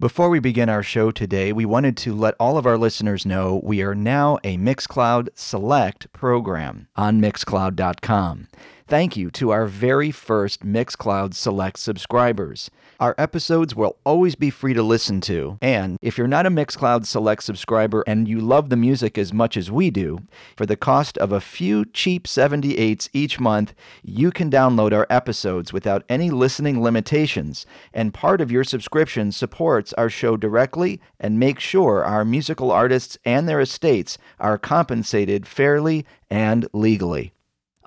Before 0.00 0.28
we 0.28 0.38
begin 0.38 0.68
our 0.68 0.84
show 0.84 1.10
today, 1.10 1.52
we 1.52 1.64
wanted 1.64 1.96
to 1.96 2.14
let 2.14 2.36
all 2.38 2.56
of 2.56 2.66
our 2.66 2.78
listeners 2.78 3.26
know 3.26 3.60
we 3.64 3.82
are 3.82 3.96
now 3.96 4.38
a 4.44 4.56
Mixcloud 4.56 5.30
Select 5.34 6.12
program 6.12 6.86
on 6.94 7.20
Mixcloud.com. 7.20 8.46
Thank 8.88 9.18
you 9.18 9.30
to 9.32 9.50
our 9.50 9.66
very 9.66 10.10
first 10.10 10.64
Mixcloud 10.64 11.34
Select 11.34 11.78
subscribers. 11.78 12.70
Our 12.98 13.14
episodes 13.18 13.76
will 13.76 13.98
always 14.02 14.34
be 14.34 14.48
free 14.48 14.72
to 14.72 14.82
listen 14.82 15.20
to, 15.22 15.58
and 15.60 15.98
if 16.00 16.16
you're 16.16 16.26
not 16.26 16.46
a 16.46 16.50
Mixcloud 16.50 17.04
Select 17.04 17.42
subscriber 17.42 18.02
and 18.06 18.26
you 18.26 18.40
love 18.40 18.70
the 18.70 18.78
music 18.78 19.18
as 19.18 19.30
much 19.30 19.58
as 19.58 19.70
we 19.70 19.90
do, 19.90 20.20
for 20.56 20.64
the 20.64 20.74
cost 20.74 21.18
of 21.18 21.32
a 21.32 21.40
few 21.40 21.84
cheap 21.84 22.26
78s 22.26 23.10
each 23.12 23.38
month, 23.38 23.74
you 24.02 24.30
can 24.30 24.50
download 24.50 24.94
our 24.94 25.06
episodes 25.10 25.70
without 25.70 26.02
any 26.08 26.30
listening 26.30 26.82
limitations, 26.82 27.66
and 27.92 28.14
part 28.14 28.40
of 28.40 28.50
your 28.50 28.64
subscription 28.64 29.32
supports 29.32 29.92
our 29.98 30.08
show 30.08 30.34
directly 30.34 30.98
and 31.20 31.38
makes 31.38 31.62
sure 31.62 32.06
our 32.06 32.24
musical 32.24 32.70
artists 32.70 33.18
and 33.26 33.46
their 33.46 33.60
estates 33.60 34.16
are 34.40 34.56
compensated 34.56 35.46
fairly 35.46 36.06
and 36.30 36.66
legally. 36.72 37.34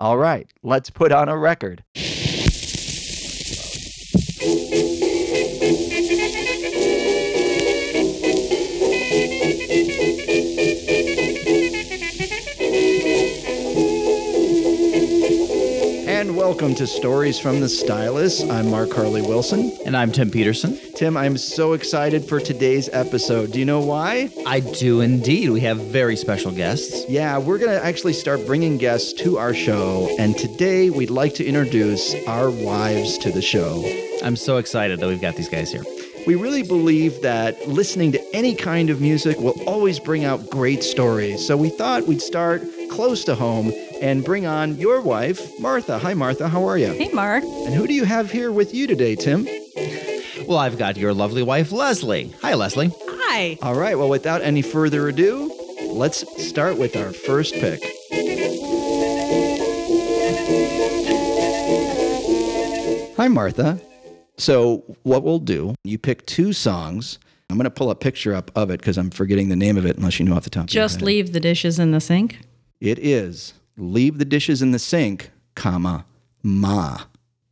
All 0.01 0.17
right, 0.17 0.49
let's 0.63 0.89
put 0.89 1.11
on 1.11 1.29
a 1.29 1.37
record. 1.37 1.83
Welcome 16.41 16.73
to 16.73 16.87
Stories 16.87 17.37
from 17.37 17.59
the 17.59 17.69
Stylus. 17.69 18.41
I'm 18.49 18.71
Mark 18.71 18.91
Harley 18.91 19.21
Wilson. 19.21 19.77
And 19.85 19.95
I'm 19.95 20.11
Tim 20.11 20.31
Peterson. 20.31 20.75
Tim, 20.95 21.15
I'm 21.15 21.37
so 21.37 21.73
excited 21.73 22.25
for 22.25 22.39
today's 22.39 22.89
episode. 22.91 23.51
Do 23.51 23.59
you 23.59 23.65
know 23.65 23.79
why? 23.79 24.33
I 24.47 24.61
do 24.61 25.01
indeed. 25.01 25.51
We 25.51 25.59
have 25.59 25.77
very 25.77 26.15
special 26.15 26.51
guests. 26.51 27.07
Yeah, 27.07 27.37
we're 27.37 27.59
going 27.59 27.70
to 27.70 27.85
actually 27.85 28.13
start 28.13 28.43
bringing 28.48 28.79
guests 28.79 29.13
to 29.21 29.37
our 29.37 29.53
show. 29.53 30.09
And 30.17 30.35
today 30.35 30.89
we'd 30.89 31.11
like 31.11 31.35
to 31.35 31.45
introduce 31.45 32.15
our 32.25 32.49
wives 32.49 33.20
to 33.20 33.31
the 33.31 33.43
show. 33.43 33.85
I'm 34.23 34.35
so 34.35 34.57
excited 34.57 34.99
that 34.99 35.07
we've 35.07 35.21
got 35.21 35.35
these 35.35 35.48
guys 35.48 35.71
here. 35.71 35.83
We 36.26 36.33
really 36.33 36.63
believe 36.63 37.21
that 37.21 37.67
listening 37.67 38.13
to 38.13 38.35
any 38.35 38.55
kind 38.55 38.89
of 38.89 38.99
music 38.99 39.37
will 39.37 39.61
always 39.67 39.99
bring 39.99 40.26
out 40.26 40.49
great 40.49 40.83
stories. 40.83 41.45
So 41.45 41.55
we 41.55 41.70
thought 41.70 42.07
we'd 42.07 42.21
start 42.21 42.63
close 42.89 43.23
to 43.26 43.35
home 43.35 43.71
and 44.02 44.26
bring 44.26 44.46
on 44.46 44.77
your 44.77 44.99
wife, 45.02 45.60
Martha. 45.60 45.98
Hi, 45.99 46.13
Martha. 46.13 46.49
How 46.49 46.68
are 46.68 46.77
you? 46.77 46.88
Hey, 46.94 47.10
Mark. 47.10 47.44
And 47.44 47.74
who 47.74 47.88
do 47.88 47.94
you 47.94 48.04
have 48.04 48.32
here 48.32 48.52
with 48.52 48.74
you 48.74 48.88
today, 48.88 49.16
Tim? 49.16 49.48
Well, 50.48 50.57
I've 50.57 50.77
got 50.77 50.98
your 50.98 51.13
lovely 51.13 51.44
wife, 51.44 51.71
Leslie. 51.71 52.34
Hi, 52.41 52.55
Leslie. 52.55 52.91
Hi. 53.07 53.57
All 53.62 53.76
right. 53.76 53.98
Well, 53.98 54.10
without 54.10 54.41
any 54.41 54.62
further 54.62 55.07
ado, 55.07 55.54
let's 55.85 56.26
start 56.46 56.77
with 56.77 56.96
our 56.98 57.13
first 57.13 57.54
pick. 57.54 57.82
Hi, 63.18 63.27
Martha. 63.27 63.79
So, 64.38 64.84
what 65.03 65.24
we'll 65.24 65.38
do, 65.40 65.75
you 65.84 66.00
pick 66.00 66.25
two 66.25 66.53
songs. 66.53 67.19
I'm 67.50 67.57
going 67.57 67.66
to 67.66 67.69
pull 67.69 67.91
a 67.91 67.96
picture 67.96 68.34
up 68.34 68.50
of 68.56 68.72
it 68.72 68.79
because 68.79 68.97
I'm 68.97 69.12
forgetting 69.12 69.50
the 69.50 69.56
name 69.56 69.78
of 69.78 69.85
it 69.85 69.97
unless 69.97 70.19
you 70.19 70.25
know 70.25 70.35
off 70.35 70.44
the 70.44 70.50
top 70.50 70.63
of 70.69 70.74
your 70.74 70.84
Just 70.84 70.96
head. 70.96 71.06
leave 71.06 71.34
the 71.34 71.40
dishes 71.40 71.78
in 71.78 71.91
the 71.91 72.00
sink. 72.00 72.40
It 72.79 72.97
is 72.97 73.53
Leave 73.81 74.19
the 74.19 74.25
Dishes 74.25 74.62
in 74.62 74.72
the 74.72 74.79
Sink, 74.79 75.31
comma, 75.56 76.06
Ma. 76.44 77.00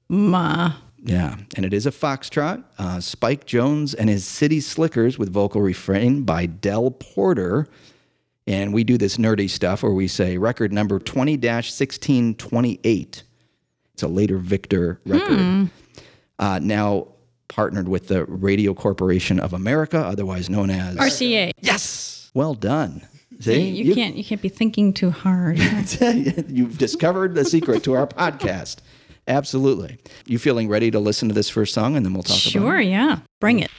Ma. 0.07 0.73
Yeah, 1.01 1.37
and 1.55 1.65
it 1.65 1.73
is 1.73 1.87
a 1.87 1.91
foxtrot. 1.91 2.63
Uh, 2.77 2.99
Spike 2.99 3.45
Jones 3.45 3.95
and 3.95 4.09
his 4.09 4.25
City 4.25 4.59
Slickers 4.59 5.17
with 5.17 5.33
vocal 5.33 5.61
refrain 5.61 6.21
by 6.23 6.45
Del 6.45 6.91
Porter. 6.91 7.67
And 8.45 8.73
we 8.73 8.83
do 8.83 8.95
this 8.97 9.17
nerdy 9.17 9.49
stuff 9.49 9.81
where 9.81 9.91
we 9.91 10.07
say 10.07 10.37
record 10.37 10.71
number 10.71 10.99
20 10.99 11.33
1628. 11.33 13.23
It's 13.93 14.03
a 14.03 14.07
later 14.07 14.37
Victor 14.37 15.01
record. 15.05 15.71
Uh, 16.37 16.59
now 16.61 17.07
partnered 17.47 17.87
with 17.87 18.07
the 18.07 18.25
Radio 18.25 18.75
Corporation 18.75 19.39
of 19.39 19.53
America, 19.53 19.97
otherwise 19.97 20.47
known 20.47 20.69
as. 20.69 20.95
RCA. 20.95 21.53
Yes! 21.59 22.29
Well 22.35 22.53
done. 22.53 23.01
See, 23.39 23.53
See? 23.53 23.69
you, 23.69 23.95
can't 23.95 24.15
you 24.15 24.23
can't 24.23 24.41
be 24.41 24.49
thinking 24.49 24.93
too 24.93 25.11
hard. 25.11 25.59
You've 26.49 26.77
discovered 26.77 27.35
the 27.35 27.45
secret 27.45 27.83
to 27.83 27.93
our 27.93 28.05
podcast. 28.05 28.77
Absolutely. 29.27 29.97
You 30.25 30.39
feeling 30.39 30.67
ready 30.67 30.91
to 30.91 30.99
listen 30.99 31.29
to 31.29 31.35
this 31.35 31.49
first 31.49 31.73
song 31.73 31.95
and 31.95 32.05
then 32.05 32.13
we'll 32.13 32.23
talk 32.23 32.37
about 32.37 32.47
it? 32.47 32.51
sure, 32.51 32.81
yeah. 32.81 33.19
Bring 33.39 33.59
it. 33.59 33.71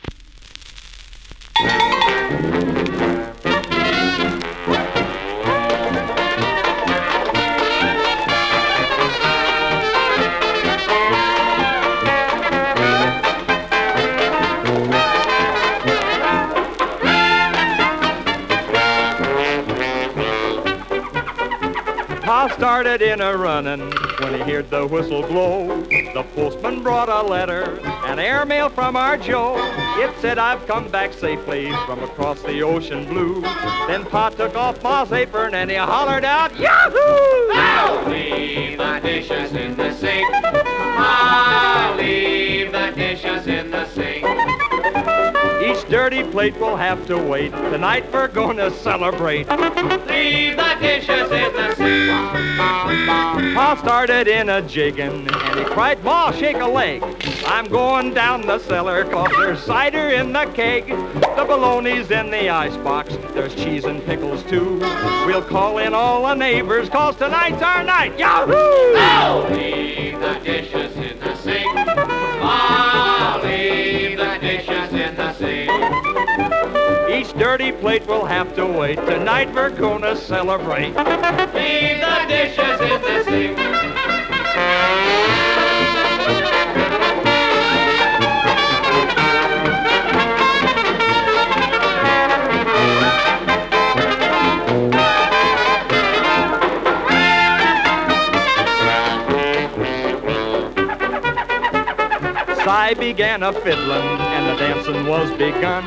Started 22.90 23.12
in 23.12 23.20
a 23.20 23.36
running 23.36 23.92
when 24.18 24.34
he 24.34 24.40
heard 24.40 24.68
the 24.68 24.84
whistle 24.84 25.22
blow. 25.22 25.80
The 26.12 26.24
postman 26.34 26.82
brought 26.82 27.08
a 27.08 27.22
letter, 27.22 27.78
an 28.04 28.18
airmail 28.18 28.68
from 28.68 28.96
our 28.96 29.16
Joe. 29.16 29.54
It 30.02 30.12
said, 30.20 30.38
I've 30.38 30.66
come 30.66 30.88
back 30.90 31.12
safely 31.12 31.70
from 31.86 32.02
across 32.02 32.42
the 32.42 32.62
ocean 32.62 33.06
blue. 33.06 33.42
Then 33.86 34.04
Pa 34.06 34.30
took 34.30 34.56
off 34.56 34.82
Ma's 34.82 35.12
apron 35.12 35.54
and 35.54 35.70
he 35.70 35.76
hollered 35.76 36.24
out, 36.24 36.58
Yahoo! 36.58 37.54
Now 37.54 38.08
leave 38.08 38.78
the 38.78 38.98
dishes 39.04 39.52
in 39.52 39.76
the 39.76 39.94
sink. 39.94 40.28
Ah, 40.32 41.94
leave 41.96 42.72
the 42.72 42.90
dishes 42.96 43.46
in 43.46 43.70
the 43.70 43.86
sink. 43.90 44.69
Each 45.62 45.86
dirty 45.88 46.22
plate 46.24 46.58
will 46.58 46.76
have 46.76 47.06
to 47.06 47.18
wait. 47.18 47.52
Tonight 47.52 48.04
we're 48.12 48.28
gonna 48.28 48.70
celebrate. 48.70 49.48
Leave 49.48 50.56
the 50.56 50.76
dishes 50.80 51.30
in 51.30 51.52
the 51.52 51.74
sink. 51.76 52.10
Pa 53.54 53.76
started 53.78 54.26
in 54.26 54.48
a 54.48 54.62
jiggin' 54.62 55.28
and 55.30 55.58
he 55.58 55.64
cried, 55.66 56.02
Ma, 56.02 56.32
shake 56.32 56.58
a 56.58 56.66
leg. 56.66 57.02
I'm 57.46 57.66
going 57.66 58.14
down 58.14 58.46
the 58.46 58.58
cellar 58.58 59.04
'cause 59.04 59.30
there's 59.36 59.60
cider 59.62 60.08
in 60.08 60.32
the 60.32 60.46
keg. 60.54 60.86
The 61.36 61.44
bologna's 61.44 62.10
in 62.10 62.30
the 62.30 62.48
icebox. 62.48 63.18
There's 63.34 63.54
cheese 63.54 63.84
and 63.84 64.04
pickles 64.06 64.42
too. 64.44 64.80
We'll 65.26 65.42
call 65.42 65.78
in 65.78 65.92
all 65.94 66.22
the 66.26 66.34
neighbors 66.34 66.88
'cause 66.88 67.16
tonight's 67.16 67.62
our 67.62 67.82
night. 67.82 68.18
Yahoo! 68.18 68.94
Now 68.94 69.44
leave 69.50 70.18
the 70.20 70.34
dishes 70.42 70.96
in 70.96 71.18
the 71.20 71.34
sink. 71.36 71.66
Ah, 72.42 72.79
Each 77.10 77.32
dirty 77.34 77.72
plate 77.72 78.06
will 78.06 78.24
have 78.24 78.54
to 78.56 78.64
wait. 78.66 78.96
Tonight 78.96 79.52
we're 79.54 79.70
gonna 79.70 80.16
celebrate. 80.16 80.94
Leave 80.94 82.00
the 82.00 82.24
dishes 82.28 82.80
in 82.80 83.02
the 83.02 83.24
sink. 83.24 83.58
Cy 102.64 102.94
began 102.94 103.42
a 103.42 103.52
fiddlin' 103.52 104.20
and 104.20 104.48
the 104.48 104.56
dancing 104.56 105.06
was 105.06 105.30
begun. 105.32 105.84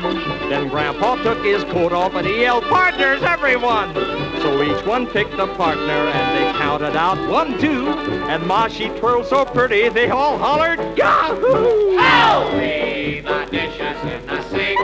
Then 0.54 0.68
Grandpa 0.68 1.16
took 1.16 1.44
his 1.44 1.64
coat 1.64 1.92
off 1.92 2.14
and 2.14 2.24
he 2.24 2.42
yelled, 2.42 2.62
Partners, 2.66 3.20
everyone! 3.24 3.92
So 4.40 4.62
each 4.62 4.86
one 4.86 5.08
picked 5.08 5.34
a 5.34 5.48
partner 5.48 5.82
and 5.82 6.38
they 6.38 6.58
counted 6.60 6.94
out 6.94 7.18
one, 7.28 7.58
two. 7.58 7.88
And 7.88 8.46
Ma, 8.46 8.68
she 8.68 8.88
twirled 8.90 9.26
so 9.26 9.44
pretty, 9.44 9.88
they 9.88 10.10
all 10.10 10.38
hollered, 10.38 10.78
Yahoo! 10.96 11.96
Now 11.96 12.56
leave 12.56 13.24
the 13.24 13.48
dishes 13.50 14.00
in 14.04 14.26
the 14.26 14.48
sink. 14.50 14.78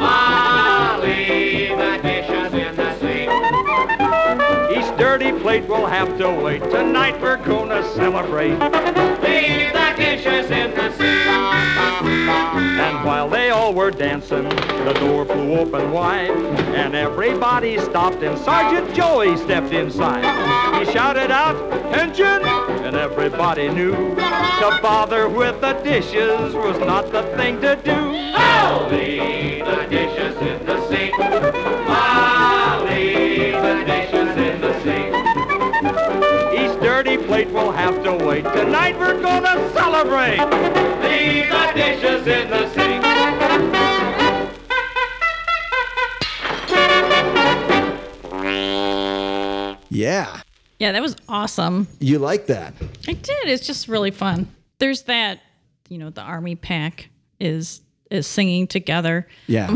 Ah, 0.00 0.98
leave 1.00 1.78
the 1.78 1.98
dishes 2.02 2.52
in 2.54 2.74
the 2.74 2.98
sink. 2.98 3.30
Each 4.76 4.98
dirty 4.98 5.30
plate 5.40 5.68
will 5.68 5.86
have 5.86 6.18
to 6.18 6.32
wait. 6.32 6.64
Tonight 6.64 7.20
we're 7.22 7.36
gonna 7.36 7.84
celebrate. 7.94 8.58
Leave 8.58 9.72
the 9.72 9.94
dishes 9.96 10.50
in 10.50 10.74
the 10.74 10.92
sink. 10.96 11.26
And 12.86 13.04
while 13.04 13.28
they 13.28 13.45
all 13.66 13.74
were 13.74 13.90
dancing, 13.90 14.48
the 14.48 14.92
door 15.00 15.24
flew 15.24 15.56
open 15.56 15.90
wide, 15.90 16.30
and 16.30 16.94
everybody 16.94 17.78
stopped, 17.80 18.22
and 18.22 18.38
Sergeant 18.38 18.94
Joey 18.94 19.36
stepped 19.36 19.72
inside. 19.72 20.22
He 20.78 20.92
shouted 20.92 21.32
out, 21.32 21.56
"Attention!" 21.72 22.44
and 22.86 22.94
everybody 22.94 23.68
knew 23.68 24.14
to 24.14 24.78
bother 24.80 25.28
with 25.28 25.60
the 25.60 25.72
dishes 25.82 26.54
was 26.54 26.78
not 26.78 27.10
the 27.10 27.24
thing 27.36 27.60
to 27.60 27.74
do. 27.74 27.98
Oh, 28.36 28.86
leave 28.88 29.66
the 29.66 29.86
dishes 29.90 30.36
in 30.50 30.64
the 30.64 30.78
sink. 30.86 31.14
Ah, 31.88 32.84
leave 32.88 33.60
the 33.68 33.76
dishes 33.84 34.30
in 34.48 34.60
the 34.60 34.74
sink. 34.84 35.12
Each 36.60 36.80
dirty 36.80 37.16
plate 37.16 37.50
will 37.50 37.72
have 37.72 38.00
to 38.04 38.12
wait. 38.12 38.44
Tonight 38.44 38.96
we're 38.96 39.20
gonna 39.20 39.56
celebrate. 39.72 40.38
Leave 41.02 41.50
the 41.50 41.72
dishes 41.74 42.26
in 42.28 42.48
the 42.48 42.68
sink. 42.70 43.45
Yeah. 50.78 50.92
That 50.92 51.02
was 51.02 51.16
awesome. 51.28 51.88
You 52.00 52.18
like 52.18 52.46
that? 52.46 52.74
I 53.08 53.12
did. 53.12 53.46
It's 53.48 53.66
just 53.66 53.88
really 53.88 54.10
fun. 54.10 54.48
There's 54.78 55.02
that, 55.02 55.40
you 55.88 55.98
know, 55.98 56.10
the 56.10 56.22
army 56.22 56.54
pack 56.56 57.08
is 57.40 57.80
is 58.10 58.26
singing 58.26 58.66
together. 58.66 59.26
Yeah. 59.46 59.74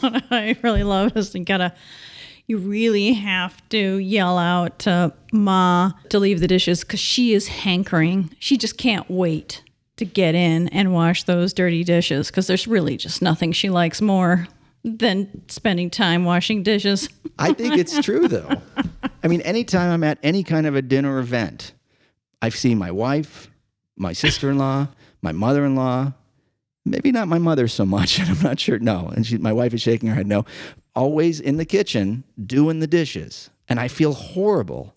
what 0.00 0.24
I 0.30 0.56
really 0.62 0.82
love 0.82 1.16
is 1.16 1.34
you 1.34 1.44
gotta, 1.44 1.74
you 2.46 2.58
really 2.58 3.12
have 3.12 3.66
to 3.68 3.98
yell 3.98 4.36
out 4.36 4.80
to 4.80 5.12
Ma 5.32 5.92
to 6.08 6.18
leave 6.18 6.40
the 6.40 6.48
dishes 6.48 6.80
because 6.80 6.98
she 7.00 7.34
is 7.34 7.46
hankering. 7.46 8.34
She 8.40 8.56
just 8.56 8.78
can't 8.78 9.08
wait 9.08 9.62
to 9.96 10.04
get 10.04 10.34
in 10.34 10.68
and 10.68 10.92
wash 10.92 11.22
those 11.22 11.52
dirty 11.52 11.84
dishes 11.84 12.28
because 12.28 12.48
there's 12.48 12.66
really 12.66 12.96
just 12.96 13.22
nothing 13.22 13.52
she 13.52 13.70
likes 13.70 14.00
more 14.00 14.48
than 14.84 15.42
spending 15.48 15.90
time 15.90 16.24
washing 16.24 16.62
dishes. 16.62 17.08
I 17.38 17.52
think 17.52 17.76
it's 17.76 18.00
true 18.00 18.28
though. 18.28 18.60
I 19.22 19.28
mean, 19.28 19.40
anytime 19.42 19.90
I'm 19.90 20.04
at 20.04 20.18
any 20.22 20.42
kind 20.42 20.66
of 20.66 20.74
a 20.74 20.82
dinner 20.82 21.18
event, 21.18 21.72
I've 22.40 22.56
seen 22.56 22.78
my 22.78 22.90
wife, 22.90 23.50
my 23.96 24.12
sister-in-law, 24.12 24.88
my 25.22 25.32
mother-in-law, 25.32 26.12
maybe 26.84 27.12
not 27.12 27.28
my 27.28 27.38
mother 27.38 27.68
so 27.68 27.86
much, 27.86 28.20
I'm 28.28 28.40
not 28.42 28.58
sure. 28.58 28.78
No, 28.78 29.08
and 29.14 29.26
she, 29.26 29.38
my 29.38 29.52
wife 29.52 29.72
is 29.74 29.82
shaking 29.82 30.08
her 30.08 30.14
head. 30.14 30.26
No, 30.26 30.44
always 30.94 31.40
in 31.40 31.56
the 31.56 31.64
kitchen 31.64 32.24
doing 32.44 32.80
the 32.80 32.86
dishes, 32.86 33.50
and 33.68 33.78
I 33.78 33.88
feel 33.88 34.12
horrible. 34.12 34.94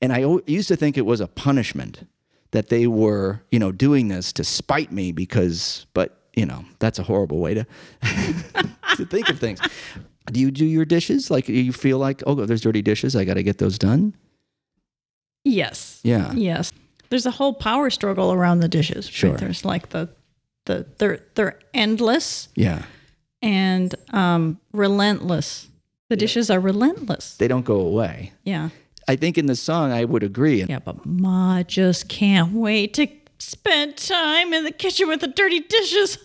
And 0.00 0.12
I 0.12 0.18
used 0.46 0.68
to 0.68 0.76
think 0.76 0.96
it 0.96 1.06
was 1.06 1.20
a 1.20 1.26
punishment 1.26 2.06
that 2.52 2.68
they 2.68 2.86
were, 2.86 3.42
you 3.50 3.58
know, 3.58 3.72
doing 3.72 4.08
this 4.08 4.32
to 4.34 4.44
spite 4.44 4.92
me 4.92 5.12
because, 5.12 5.86
but 5.92 6.17
you 6.38 6.46
know, 6.46 6.64
that's 6.78 6.98
a 6.98 7.02
horrible 7.02 7.38
way 7.38 7.54
to 7.54 7.66
to 8.96 9.04
think 9.06 9.28
of 9.28 9.38
things. 9.38 9.60
Do 10.32 10.40
you 10.40 10.50
do 10.50 10.64
your 10.64 10.84
dishes? 10.84 11.30
Like 11.30 11.46
do 11.46 11.52
you 11.52 11.72
feel 11.72 11.98
like, 11.98 12.22
oh, 12.26 12.34
there's 12.34 12.60
dirty 12.60 12.82
dishes. 12.82 13.16
I 13.16 13.24
got 13.24 13.34
to 13.34 13.42
get 13.42 13.58
those 13.58 13.78
done. 13.78 14.14
Yes. 15.44 16.00
Yeah. 16.02 16.32
Yes. 16.34 16.72
There's 17.10 17.26
a 17.26 17.30
whole 17.30 17.54
power 17.54 17.90
struggle 17.90 18.32
around 18.32 18.60
the 18.60 18.68
dishes. 18.68 19.06
right? 19.06 19.14
Sure. 19.14 19.36
There's 19.36 19.64
like 19.64 19.88
the 19.90 20.08
the 20.66 20.86
they're 20.98 21.20
they're 21.34 21.58
endless 21.72 22.48
Yeah. 22.54 22.82
and 23.42 23.94
um 24.12 24.60
relentless. 24.72 25.68
The 26.10 26.16
dishes 26.16 26.50
are 26.50 26.60
relentless. 26.60 27.36
They 27.36 27.48
don't 27.48 27.64
go 27.64 27.80
away. 27.80 28.32
Yeah. 28.44 28.70
I 29.06 29.16
think 29.16 29.38
in 29.38 29.46
the 29.46 29.56
song 29.56 29.90
I 29.92 30.04
would 30.04 30.22
agree. 30.22 30.62
Yeah, 30.64 30.80
but 30.80 31.04
Ma 31.06 31.62
just 31.62 32.08
can't 32.10 32.52
wait 32.52 32.92
to 32.94 33.06
spend 33.38 33.96
time 33.96 34.52
in 34.52 34.64
the 34.64 34.70
kitchen 34.72 35.08
with 35.08 35.20
the 35.20 35.28
dirty 35.28 35.60
dishes. 35.60 36.18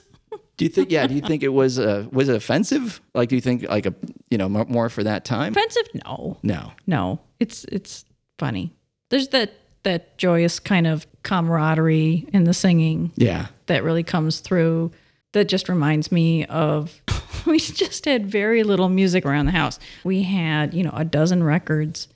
Do 0.58 0.66
you 0.66 0.70
think? 0.70 0.92
Yeah. 0.92 1.08
Do 1.08 1.16
you 1.16 1.22
think 1.22 1.42
it 1.44 1.50
was 1.50 1.80
uh, 1.80 2.06
was 2.12 2.30
it 2.30 2.36
offensive? 2.36 3.02
Like, 3.16 3.30
do 3.30 3.36
you 3.36 3.42
think 3.42 3.64
like 3.70 3.86
a 3.86 3.94
you 4.30 4.38
know 4.38 4.48
more, 4.50 4.66
more 4.66 4.90
for 4.90 5.04
that 5.04 5.26
time? 5.26 5.54
Offensive? 5.54 5.88
No. 6.06 6.38
No. 6.44 6.72
No. 6.86 7.20
It's 7.40 7.64
it's 7.66 8.06
funny. 8.38 8.72
There's 9.10 9.30
that 9.30 9.54
that 9.84 10.18
joyous 10.18 10.60
kind 10.60 10.88
of 10.88 11.06
camaraderie 11.24 12.26
in 12.34 12.44
the 12.46 12.54
singing 12.54 13.12
Yeah. 13.16 13.48
that 13.66 13.84
really 13.84 14.04
comes 14.04 14.40
through 14.40 14.92
that 15.34 15.50
just 15.50 15.68
reminds 15.68 16.12
me 16.12 16.46
of 16.46 17.02
we 17.46 17.60
just 17.60 18.06
had 18.06 18.26
very 18.28 18.64
little 18.64 18.88
music 18.90 19.26
around 19.26 19.46
the 19.48 19.52
house. 19.52 19.80
We 20.04 20.24
had, 20.24 20.74
you 20.74 20.84
know, 20.84 20.94
a 20.94 21.04
dozen 21.04 21.44
records. 21.44 22.08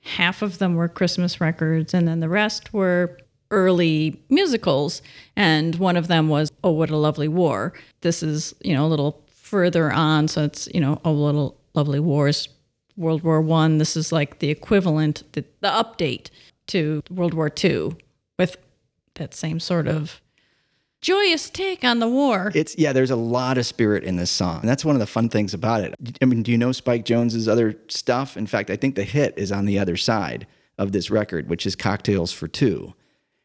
Half 0.00 0.42
of 0.42 0.58
them 0.58 0.74
were 0.74 0.88
Christmas 0.88 1.40
records 1.40 1.94
and 1.94 2.08
then 2.08 2.20
the 2.20 2.28
rest 2.28 2.72
were 2.72 3.18
early 3.54 4.20
musicals 4.28 5.02
and 5.36 5.76
one 5.76 5.96
of 5.96 6.08
them 6.08 6.28
was 6.28 6.50
Oh 6.62 6.72
What 6.72 6.90
a 6.90 6.96
Lovely 6.96 7.28
War. 7.28 7.72
This 8.00 8.22
is, 8.22 8.54
you 8.60 8.74
know, 8.74 8.86
a 8.86 8.88
little 8.88 9.22
further 9.28 9.92
on 9.92 10.28
so 10.28 10.44
it's, 10.44 10.68
you 10.74 10.80
know, 10.80 11.00
Oh 11.04 11.12
Little 11.12 11.56
Lovely 11.74 12.00
Wars 12.00 12.48
World 12.96 13.22
War 13.22 13.40
1. 13.40 13.78
This 13.78 13.96
is 13.96 14.12
like 14.12 14.38
the 14.38 14.50
equivalent 14.50 15.22
the, 15.32 15.44
the 15.60 15.68
update 15.68 16.30
to 16.68 17.02
World 17.10 17.34
War 17.34 17.50
2 17.50 17.96
with 18.38 18.56
that 19.14 19.34
same 19.34 19.60
sort 19.60 19.86
of 19.86 20.20
joyous 21.04 21.50
take 21.50 21.84
on 21.84 21.98
the 22.00 22.08
war. 22.08 22.50
It's 22.54 22.76
yeah. 22.78 22.92
There's 22.92 23.10
a 23.10 23.16
lot 23.16 23.58
of 23.58 23.66
spirit 23.66 24.02
in 24.04 24.16
this 24.16 24.30
song, 24.30 24.60
and 24.60 24.68
that's 24.68 24.84
one 24.84 24.96
of 24.96 25.00
the 25.00 25.06
fun 25.06 25.28
things 25.28 25.54
about 25.54 25.82
it. 25.82 25.94
I 26.20 26.24
mean, 26.24 26.42
do 26.42 26.50
you 26.50 26.58
know 26.58 26.72
Spike 26.72 27.04
Jones's 27.04 27.46
other 27.46 27.76
stuff? 27.88 28.36
In 28.36 28.46
fact, 28.46 28.70
I 28.70 28.76
think 28.76 28.96
the 28.96 29.04
hit 29.04 29.34
is 29.36 29.52
on 29.52 29.66
the 29.66 29.78
other 29.78 29.96
side 29.96 30.46
of 30.78 30.92
this 30.92 31.10
record, 31.10 31.48
which 31.48 31.66
is 31.66 31.76
"Cocktails 31.76 32.32
for 32.32 32.48
Two. 32.48 32.94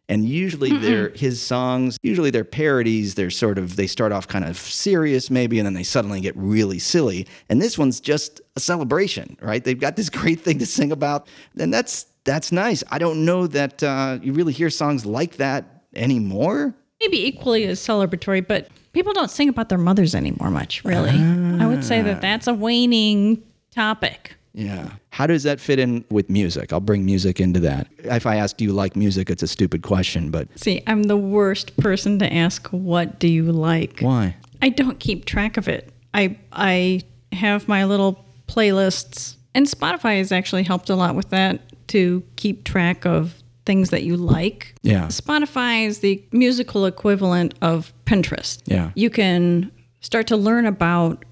And 0.09 0.27
usually 0.27 0.75
they're 0.75 1.09
his 1.09 1.39
songs, 1.39 1.97
usually 2.01 2.31
they're 2.31 2.43
parodies. 2.43 3.13
They're 3.13 3.29
sort 3.29 3.59
of 3.59 3.75
they 3.75 3.85
start 3.85 4.11
off 4.11 4.27
kind 4.27 4.43
of 4.43 4.57
serious 4.57 5.29
maybe 5.29 5.59
and 5.59 5.65
then 5.67 5.75
they 5.75 5.83
suddenly 5.83 6.19
get 6.19 6.35
really 6.35 6.79
silly. 6.79 7.27
And 7.47 7.61
this 7.61 7.77
one's 7.77 7.99
just 7.99 8.41
a 8.55 8.59
celebration, 8.59 9.37
right? 9.39 9.63
They've 9.63 9.79
got 9.79 9.95
this 9.95 10.09
great 10.21 10.41
thing 10.41 10.57
to 10.59 10.65
sing 10.65 10.91
about. 10.91 11.27
And 11.57 11.71
that's 11.71 12.07
that's 12.23 12.51
nice. 12.51 12.83
I 12.89 12.97
don't 12.97 13.23
know 13.23 13.47
that 13.47 13.81
uh, 13.83 14.19
you 14.21 14.33
really 14.33 14.53
hear 14.53 14.69
songs 14.71 15.05
like 15.05 15.37
that 15.37 15.83
anymore. 15.95 16.75
Maybe 16.99 17.25
equally 17.25 17.63
as 17.65 17.79
celebratory, 17.79 18.45
but 18.45 18.67
people 18.93 19.13
don't 19.13 19.31
sing 19.31 19.47
about 19.47 19.69
their 19.69 19.77
mothers 19.77 20.13
anymore 20.15 20.51
much, 20.51 20.83
really. 20.83 21.11
I 21.11 21.65
would 21.65 21.85
say 21.85 22.01
that 22.01 22.19
that's 22.19 22.47
a 22.47 22.53
waning 22.53 23.43
topic. 23.71 24.35
Yeah. 24.59 24.89
How 25.11 25.25
does 25.27 25.43
that 25.43 25.59
fit 25.59 25.79
in 25.79 26.03
with 26.09 26.29
music? 26.29 26.73
I'll 26.73 26.79
bring 26.79 27.05
music 27.05 27.39
into 27.39 27.59
that. 27.61 27.87
If 27.99 28.25
I 28.25 28.35
ask, 28.35 28.57
do 28.57 28.63
you 28.65 28.73
like 28.73 28.95
music? 28.95 29.29
It's 29.29 29.43
a 29.43 29.47
stupid 29.47 29.81
question, 29.81 30.31
but 30.31 30.47
See, 30.59 30.81
I'm 30.87 31.03
the 31.03 31.17
worst 31.17 31.75
person 31.77 32.19
to 32.19 32.31
ask 32.33 32.67
what 32.69 33.19
do 33.19 33.27
you 33.27 33.51
like? 33.51 33.99
why? 34.01 34.35
I 34.61 34.69
don't 34.69 34.99
keep 34.99 35.25
track 35.25 35.57
of 35.57 35.67
it. 35.67 35.91
I 36.13 36.37
I 36.51 37.01
have 37.31 37.67
my 37.67 37.85
little 37.85 38.25
playlists 38.47 39.35
and 39.55 39.65
Spotify 39.65 40.17
has 40.17 40.31
actually 40.31 40.63
helped 40.63 40.89
a 40.89 40.95
lot 40.95 41.15
with 41.15 41.29
that 41.29 41.61
to 41.89 42.21
keep 42.35 42.65
track 42.65 43.05
of 43.05 43.33
things 43.65 43.89
that 43.91 44.03
you 44.03 44.17
like. 44.17 44.73
Yeah. 44.81 45.07
Spotify 45.07 45.85
is 45.85 45.99
the 45.99 46.21
musical 46.31 46.85
equivalent 46.85 47.53
of 47.61 47.93
Pinterest. 48.05 48.61
Yeah. 48.65 48.91
You 48.95 49.09
can 49.09 49.71
start 50.01 50.27
to 50.27 50.37
learn 50.37 50.65
about 50.65 51.23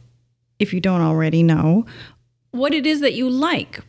if 0.59 0.73
you 0.73 0.79
don't 0.79 1.01
already 1.01 1.43
know 1.43 1.85
what 2.51 2.73
it 2.73 2.85
is 2.85 3.01
that 3.01 3.13
you 3.13 3.29
like 3.29 3.81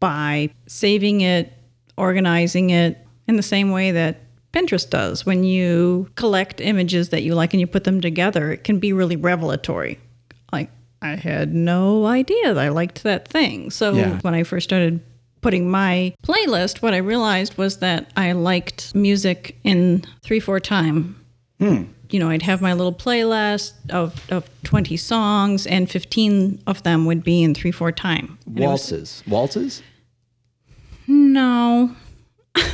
by 0.00 0.50
saving 0.66 1.20
it, 1.20 1.52
organizing 1.96 2.70
it 2.70 2.98
in 3.28 3.36
the 3.36 3.42
same 3.42 3.70
way 3.70 3.90
that 3.92 4.20
Pinterest 4.52 4.88
does. 4.90 5.24
When 5.24 5.44
you 5.44 6.10
collect 6.16 6.60
images 6.60 7.10
that 7.10 7.22
you 7.22 7.34
like 7.34 7.54
and 7.54 7.60
you 7.60 7.66
put 7.66 7.84
them 7.84 8.00
together, 8.00 8.50
it 8.52 8.64
can 8.64 8.78
be 8.78 8.92
really 8.92 9.16
revelatory. 9.16 9.98
Like, 10.52 10.70
I 11.02 11.14
had 11.16 11.54
no 11.54 12.06
idea 12.06 12.54
that 12.54 12.58
I 12.58 12.68
liked 12.70 13.02
that 13.04 13.28
thing. 13.28 13.70
So 13.70 13.92
Yeah. 13.94 14.18
when 14.22 14.34
I 14.34 14.42
first 14.42 14.64
started 14.64 15.00
putting 15.40 15.70
my 15.70 16.12
playlist, 16.26 16.82
what 16.82 16.92
I 16.94 16.98
realized 16.98 17.56
was 17.56 17.76
that 17.78 18.10
I 18.16 18.32
liked 18.32 18.94
music 18.94 19.56
in 19.64 20.02
three, 20.22 20.40
four 20.40 20.58
time. 20.60 21.16
Hmm. 21.60 21.82
You 22.12 22.20
know, 22.20 22.28
I'd 22.30 22.42
have 22.42 22.60
my 22.60 22.72
little 22.72 22.92
playlist 22.92 23.72
of, 23.90 24.30
of 24.32 24.48
20 24.64 24.96
songs, 24.96 25.66
and 25.66 25.88
15 25.90 26.62
of 26.66 26.82
them 26.82 27.06
would 27.06 27.22
be 27.22 27.42
in 27.42 27.54
three, 27.54 27.70
four 27.72 27.92
time. 27.92 28.38
And 28.46 28.58
it 28.58 28.60
was- 28.62 28.68
Waltzes. 28.90 29.22
Waltzes? 29.26 29.82
no. 31.06 31.94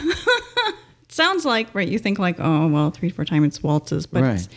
Sounds 1.09 1.45
like 1.47 1.75
right. 1.75 1.89
You 1.89 1.99
think 1.99 2.19
like, 2.19 2.37
oh 2.39 2.67
well, 2.69 2.91
three 2.91 3.09
four 3.11 3.25
time 3.25 3.45
it's 3.45 3.63
waltzes, 3.63 4.07
but 4.07 4.23
Right. 4.23 4.35
it's, 4.35 4.49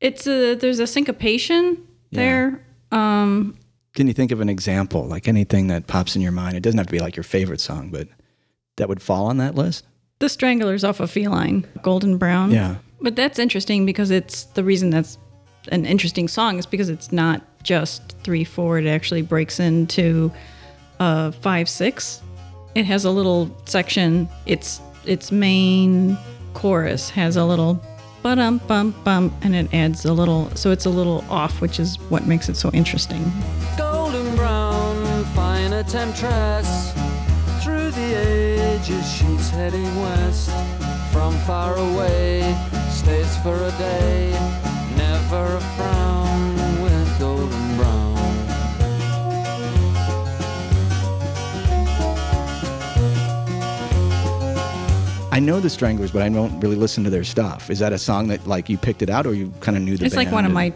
it's 0.00 0.26
a 0.26 0.54
there's 0.54 0.80
a 0.80 0.86
syncopation 0.86 1.86
there. 2.10 2.60
Um, 2.90 3.56
Can 3.94 4.08
you 4.08 4.12
think 4.12 4.32
of 4.32 4.40
an 4.40 4.48
example, 4.48 5.04
like 5.06 5.28
anything 5.28 5.68
that 5.68 5.86
pops 5.86 6.16
in 6.16 6.22
your 6.22 6.32
mind? 6.32 6.56
It 6.56 6.60
doesn't 6.62 6.78
have 6.78 6.88
to 6.88 6.92
be 6.92 6.98
like 6.98 7.14
your 7.16 7.22
favorite 7.24 7.60
song, 7.60 7.90
but 7.90 8.08
that 8.76 8.88
would 8.88 9.00
fall 9.02 9.26
on 9.26 9.36
that 9.38 9.54
list? 9.54 9.84
the 10.18 10.28
Stranglers 10.28 10.84
off 10.84 11.00
of 11.00 11.10
Feline, 11.10 11.66
Golden 11.82 12.16
Brown. 12.16 12.52
Yeah. 12.52 12.76
But 13.02 13.16
that's 13.16 13.38
interesting 13.38 13.84
because 13.84 14.10
it's 14.10 14.44
the 14.44 14.64
reason 14.64 14.90
that's 14.90 15.18
an 15.68 15.84
interesting 15.86 16.28
song 16.28 16.58
is 16.58 16.66
because 16.66 16.88
it's 16.88 17.12
not 17.12 17.42
just 17.62 18.16
three 18.24 18.44
four. 18.44 18.78
It 18.78 18.86
actually 18.86 19.22
breaks 19.22 19.60
into 19.60 20.32
uh, 21.00 21.30
five 21.32 21.68
six. 21.68 22.22
It 22.74 22.84
has 22.86 23.04
a 23.04 23.10
little 23.10 23.54
section. 23.66 24.28
Its 24.46 24.80
its 25.04 25.30
main 25.32 26.16
chorus 26.54 27.10
has 27.10 27.36
a 27.36 27.44
little 27.44 27.82
ba 28.22 28.36
dum 28.36 28.58
bum 28.68 28.94
bum, 29.04 29.36
and 29.42 29.54
it 29.54 29.72
adds 29.74 30.04
a 30.04 30.12
little, 30.12 30.50
so 30.54 30.70
it's 30.70 30.86
a 30.86 30.90
little 30.90 31.24
off, 31.28 31.60
which 31.60 31.80
is 31.80 31.98
what 32.08 32.26
makes 32.26 32.48
it 32.48 32.56
so 32.56 32.70
interesting. 32.72 33.30
golden 33.76 34.36
brown, 34.36 35.24
fine 35.34 35.70
temptress. 35.84 36.92
Through 37.62 37.90
the 37.90 38.14
ages, 38.14 39.12
she's 39.12 39.50
heading 39.50 40.00
west. 40.00 40.50
From 41.12 41.32
far 41.40 41.76
away, 41.76 42.40
stays 43.02 43.36
for 43.38 43.54
a 43.56 43.70
day. 43.78 44.30
Never 44.96 45.56
a 45.56 45.60
frown 45.76 46.82
with 46.82 47.18
golden 47.18 47.76
brown. 47.76 48.12
I 55.34 55.40
know 55.40 55.60
the 55.60 55.70
Stranglers, 55.70 56.10
but 56.10 56.20
I 56.20 56.28
don't 56.28 56.60
really 56.60 56.76
listen 56.76 57.04
to 57.04 57.10
their 57.10 57.24
stuff. 57.24 57.70
Is 57.70 57.78
that 57.78 57.92
a 57.94 57.98
song 57.98 58.28
that 58.28 58.46
like 58.46 58.68
you 58.68 58.76
picked 58.76 59.00
it 59.00 59.08
out, 59.08 59.26
or 59.26 59.32
you 59.32 59.50
kind 59.60 59.78
of 59.78 59.82
knew 59.82 59.96
the 59.96 60.04
It's 60.04 60.14
band? 60.14 60.26
like 60.26 60.32
one 60.34 60.44
of 60.44 60.50
and- 60.50 60.54
my 60.54 60.72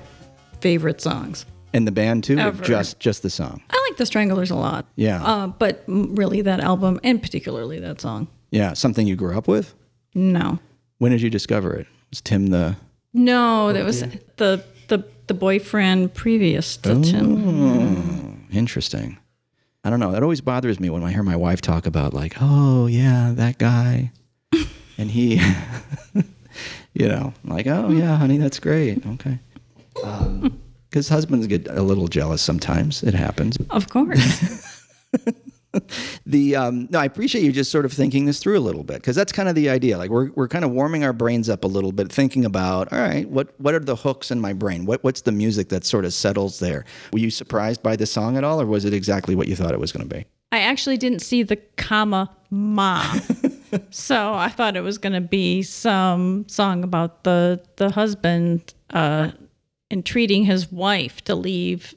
favorite 0.60 1.00
songs. 1.02 1.44
and 1.74 1.86
the 1.86 1.92
band 1.92 2.24
too, 2.24 2.38
or 2.38 2.40
Ever. 2.40 2.64
just 2.64 2.98
just 2.98 3.22
the 3.22 3.28
song. 3.28 3.60
I 3.68 3.86
like 3.90 3.98
the 3.98 4.06
Stranglers 4.06 4.50
a 4.50 4.54
lot. 4.56 4.86
Yeah. 4.96 5.22
Uh, 5.22 5.48
but 5.48 5.84
really, 5.86 6.40
that 6.40 6.60
album, 6.60 6.98
and 7.04 7.20
particularly 7.20 7.78
that 7.80 8.00
song. 8.00 8.28
Yeah, 8.50 8.72
something 8.72 9.06
you 9.06 9.14
grew 9.14 9.36
up 9.36 9.46
with. 9.46 9.74
No. 10.14 10.58
When 10.98 11.12
did 11.12 11.20
you 11.20 11.28
discover 11.28 11.74
it? 11.74 11.86
Was 12.10 12.20
Tim 12.20 12.48
the? 12.48 12.76
No, 13.12 13.72
that 13.72 13.82
oh, 13.82 13.84
was 13.84 14.00
the, 14.00 14.64
the, 14.88 15.04
the 15.26 15.34
boyfriend 15.34 16.14
previous 16.14 16.76
to 16.78 17.00
Tim. 17.00 17.48
Oh, 17.48 18.56
interesting. 18.56 19.18
I 19.84 19.90
don't 19.90 20.00
know. 20.00 20.12
That 20.12 20.22
always 20.22 20.40
bothers 20.40 20.80
me 20.80 20.90
when 20.90 21.04
I 21.04 21.12
hear 21.12 21.22
my 21.22 21.36
wife 21.36 21.60
talk 21.60 21.86
about 21.86 22.12
like, 22.12 22.36
oh 22.40 22.86
yeah, 22.86 23.32
that 23.36 23.58
guy, 23.58 24.10
and 24.98 25.10
he, 25.10 25.40
you 26.94 27.08
know, 27.08 27.32
like, 27.44 27.66
oh 27.66 27.90
yeah, 27.90 28.16
honey, 28.16 28.36
that's 28.36 28.58
great. 28.58 29.06
Okay. 29.06 29.38
Um, 30.02 30.60
because 30.90 31.08
husbands 31.08 31.46
get 31.46 31.68
a 31.68 31.82
little 31.82 32.08
jealous 32.08 32.42
sometimes. 32.42 33.02
It 33.02 33.14
happens. 33.14 33.56
Of 33.70 33.88
course. 33.88 34.84
The 36.26 36.56
um, 36.56 36.88
no, 36.90 36.98
I 36.98 37.04
appreciate 37.04 37.44
you 37.44 37.52
just 37.52 37.70
sort 37.70 37.84
of 37.84 37.92
thinking 37.92 38.24
this 38.24 38.40
through 38.40 38.58
a 38.58 38.60
little 38.60 38.82
bit 38.82 38.96
because 38.96 39.14
that's 39.14 39.30
kind 39.30 39.48
of 39.48 39.54
the 39.54 39.70
idea. 39.70 39.96
Like 39.96 40.10
we're 40.10 40.30
we're 40.32 40.48
kind 40.48 40.64
of 40.64 40.72
warming 40.72 41.04
our 41.04 41.12
brains 41.12 41.48
up 41.48 41.62
a 41.62 41.68
little 41.68 41.92
bit, 41.92 42.10
thinking 42.10 42.44
about 42.44 42.92
all 42.92 42.98
right, 42.98 43.28
what 43.30 43.58
what 43.60 43.74
are 43.74 43.78
the 43.78 43.94
hooks 43.94 44.32
in 44.32 44.40
my 44.40 44.52
brain? 44.52 44.86
What 44.86 45.04
what's 45.04 45.20
the 45.20 45.30
music 45.30 45.68
that 45.68 45.84
sort 45.84 46.04
of 46.04 46.12
settles 46.12 46.58
there? 46.58 46.84
Were 47.12 47.20
you 47.20 47.30
surprised 47.30 47.80
by 47.82 47.94
the 47.94 48.06
song 48.06 48.36
at 48.36 48.42
all, 48.42 48.60
or 48.60 48.66
was 48.66 48.84
it 48.84 48.92
exactly 48.92 49.36
what 49.36 49.46
you 49.46 49.54
thought 49.54 49.72
it 49.72 49.78
was 49.78 49.92
going 49.92 50.08
to 50.08 50.14
be? 50.16 50.26
I 50.50 50.60
actually 50.60 50.96
didn't 50.96 51.20
see 51.20 51.44
the 51.44 51.56
comma 51.76 52.34
ma. 52.50 53.04
so 53.90 54.34
I 54.34 54.48
thought 54.48 54.76
it 54.76 54.82
was 54.82 54.98
going 54.98 55.12
to 55.12 55.20
be 55.20 55.62
some 55.62 56.48
song 56.48 56.82
about 56.82 57.22
the 57.22 57.62
the 57.76 57.90
husband 57.90 58.74
uh, 58.90 59.30
entreating 59.90 60.44
his 60.44 60.72
wife 60.72 61.22
to 61.22 61.36
leave 61.36 61.94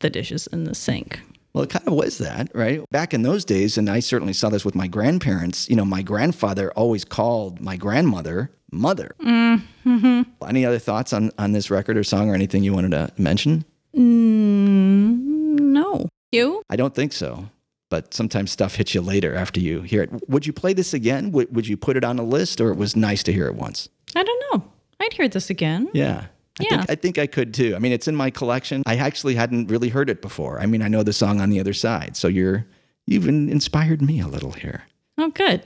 the 0.00 0.10
dishes 0.10 0.46
in 0.48 0.64
the 0.64 0.74
sink. 0.74 1.20
Well, 1.54 1.64
it 1.64 1.70
kind 1.70 1.86
of 1.86 1.92
was 1.92 2.18
that, 2.18 2.50
right? 2.54 2.80
Back 2.90 3.12
in 3.12 3.22
those 3.22 3.44
days, 3.44 3.76
and 3.76 3.90
I 3.90 4.00
certainly 4.00 4.32
saw 4.32 4.48
this 4.48 4.64
with 4.64 4.74
my 4.74 4.86
grandparents, 4.86 5.68
you 5.68 5.76
know, 5.76 5.84
my 5.84 6.00
grandfather 6.00 6.72
always 6.72 7.04
called 7.04 7.60
my 7.60 7.76
grandmother 7.76 8.50
mother. 8.72 9.14
Mm-hmm. 9.20 10.22
Any 10.48 10.64
other 10.64 10.78
thoughts 10.78 11.12
on, 11.12 11.30
on 11.38 11.52
this 11.52 11.70
record 11.70 11.98
or 11.98 12.04
song 12.04 12.30
or 12.30 12.34
anything 12.34 12.64
you 12.64 12.72
wanted 12.72 12.92
to 12.92 13.12
mention? 13.18 13.64
Mm, 13.94 15.60
no. 15.60 16.08
You? 16.32 16.62
I 16.70 16.76
don't 16.76 16.94
think 16.94 17.12
so. 17.12 17.50
But 17.90 18.14
sometimes 18.14 18.50
stuff 18.50 18.76
hits 18.76 18.94
you 18.94 19.02
later 19.02 19.34
after 19.34 19.60
you 19.60 19.82
hear 19.82 20.02
it. 20.04 20.28
Would 20.30 20.46
you 20.46 20.54
play 20.54 20.72
this 20.72 20.94
again? 20.94 21.30
Would, 21.32 21.54
would 21.54 21.68
you 21.68 21.76
put 21.76 21.98
it 21.98 22.04
on 22.04 22.18
a 22.18 22.22
list 22.22 22.58
or 22.62 22.70
it 22.70 22.76
was 22.78 22.96
nice 22.96 23.22
to 23.24 23.32
hear 23.32 23.46
it 23.46 23.54
once? 23.54 23.90
I 24.16 24.24
don't 24.24 24.44
know. 24.50 24.64
I'd 25.00 25.12
hear 25.12 25.28
this 25.28 25.50
again. 25.50 25.90
Yeah. 25.92 26.26
I 26.60 26.64
Yeah. 26.64 26.76
think 26.78 26.90
I 26.90 26.94
think 26.96 27.18
I 27.18 27.26
could 27.26 27.54
too. 27.54 27.74
I 27.74 27.78
mean, 27.78 27.92
it's 27.92 28.08
in 28.08 28.14
my 28.16 28.30
collection. 28.30 28.82
I 28.86 28.96
actually 28.96 29.34
hadn't 29.34 29.70
really 29.70 29.88
heard 29.88 30.10
it 30.10 30.20
before. 30.22 30.60
I 30.60 30.66
mean, 30.66 30.82
I 30.82 30.88
know 30.88 31.02
the 31.02 31.12
song 31.12 31.40
on 31.40 31.50
the 31.50 31.60
other 31.60 31.72
side. 31.72 32.16
So 32.16 32.28
you're 32.28 32.66
you've 33.06 33.26
inspired 33.28 34.02
me 34.02 34.20
a 34.20 34.28
little 34.28 34.52
here. 34.52 34.82
Oh, 35.18 35.30
good. 35.30 35.62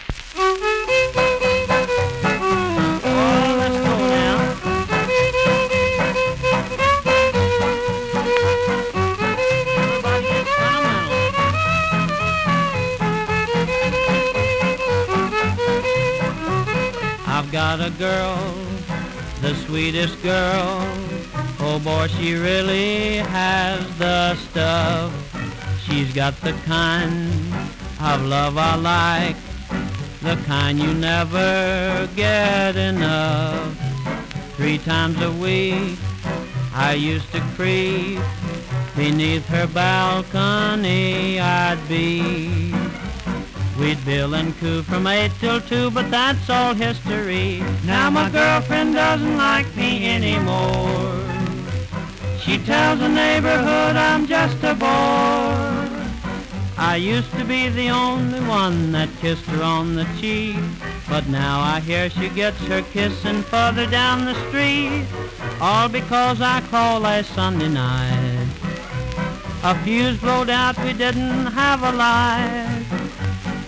I've 17.29 17.51
got 17.53 17.81
a 17.81 17.91
girl, 17.91 18.37
the 19.47 19.55
sweetest 19.55 20.21
girl. 20.25 20.81
Oh 21.61 21.81
boy, 21.85 22.09
she 22.09 22.35
really 22.35 23.19
has 23.19 23.79
the 23.97 24.35
stuff. 24.35 25.13
She's 25.85 26.13
got 26.13 26.35
the 26.41 26.53
kind 26.65 27.31
of 28.01 28.27
love 28.27 28.59
I 28.59 28.75
like, 28.75 29.37
the 30.21 30.35
kind 30.47 30.81
you 30.81 30.93
never 30.95 32.09
get 32.17 32.75
enough. 32.75 33.73
Three 34.57 34.79
times 34.79 35.23
a 35.23 35.31
week, 35.31 35.97
I 36.75 36.95
used 36.95 37.31
to 37.31 37.41
creep 37.55 38.19
beneath 38.97 39.47
her 39.47 39.69
balcony. 39.69 41.39
I'd 41.39 41.79
be 41.89 42.75
We'd 43.79 44.03
bill 44.07 44.35
and 44.35 44.57
coo 44.59 44.83
from 44.83 45.07
eight 45.07 45.33
till 45.39 45.61
two, 45.61 45.91
but 45.91 46.11
that's 46.11 46.49
all 46.49 46.73
history. 46.73 47.63
Now 47.85 48.09
my 48.09 48.31
girlfriend 48.31 48.95
doesn't 48.95 49.37
like 49.37 49.75
me 49.77 50.09
anymore. 50.09 51.21
She 52.41 52.57
tells 52.59 53.01
the 53.01 53.09
neighborhood 53.09 53.97
I'm 53.97 54.27
just 54.27 54.57
a 54.65 54.75
bore. 54.75 55.87
I 56.79 56.97
used 56.97 57.31
to 57.33 57.45
be 57.45 57.69
the 57.69 57.91
only 57.91 58.41
one 58.41 58.93
that 58.93 59.09
kissed 59.21 59.45
her 59.47 59.63
on 59.63 59.95
the 59.95 60.07
cheek, 60.21 60.57
but 61.09 61.27
now 61.29 61.61
I 61.61 61.81
hear 61.81 62.09
she 62.09 62.31
gets 62.31 62.59
her 62.69 62.81
kissing 62.81 63.43
further 63.43 63.87
down 63.87 64.25
the 64.25 64.35
street, 64.49 65.07
all 65.61 65.89
because 65.89 66.41
I 66.41 66.63
called 66.71 67.03
last 67.03 67.35
Sunday 67.35 67.69
night. 67.69 68.49
A 69.65 69.75
fuse 69.85 70.19
blowed 70.19 70.49
out, 70.49 70.79
we 70.85 70.93
didn't 70.93 71.47
have 71.47 71.83
a 71.83 71.93
light. 71.93 72.96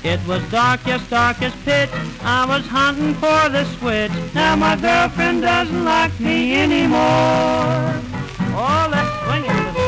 It 0.05 0.21
was 0.27 0.43
dark, 0.51 0.81
yes, 0.87 1.09
dark 1.11 1.43
as 1.43 1.55
pitch. 1.65 1.91
I 2.23 2.47
was 2.47 2.67
hunting 2.67 3.15
for 3.15 3.49
the 3.49 3.65
switch. 3.77 4.13
Now 4.35 4.55
my 4.57 4.77
girlfriend 4.77 5.43
doesn't 5.43 5.85
like 5.85 6.19
me 6.21 6.57
anymore. 6.57 8.01
Oh, 8.61 8.89
let's 8.91 9.11
swing 9.25 9.45
it 9.45 9.88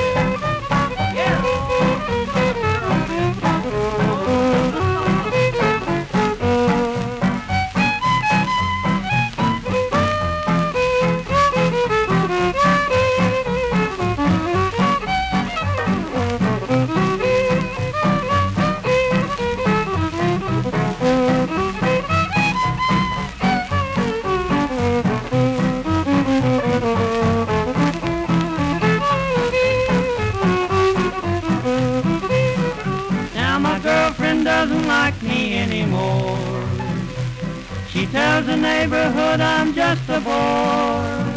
She 37.93 38.07
tells 38.07 38.47
the 38.47 38.57
neighborhood 38.57 39.41
I'm 39.41 39.75
just 39.75 40.09
a 40.09 40.21
bore. 40.21 41.31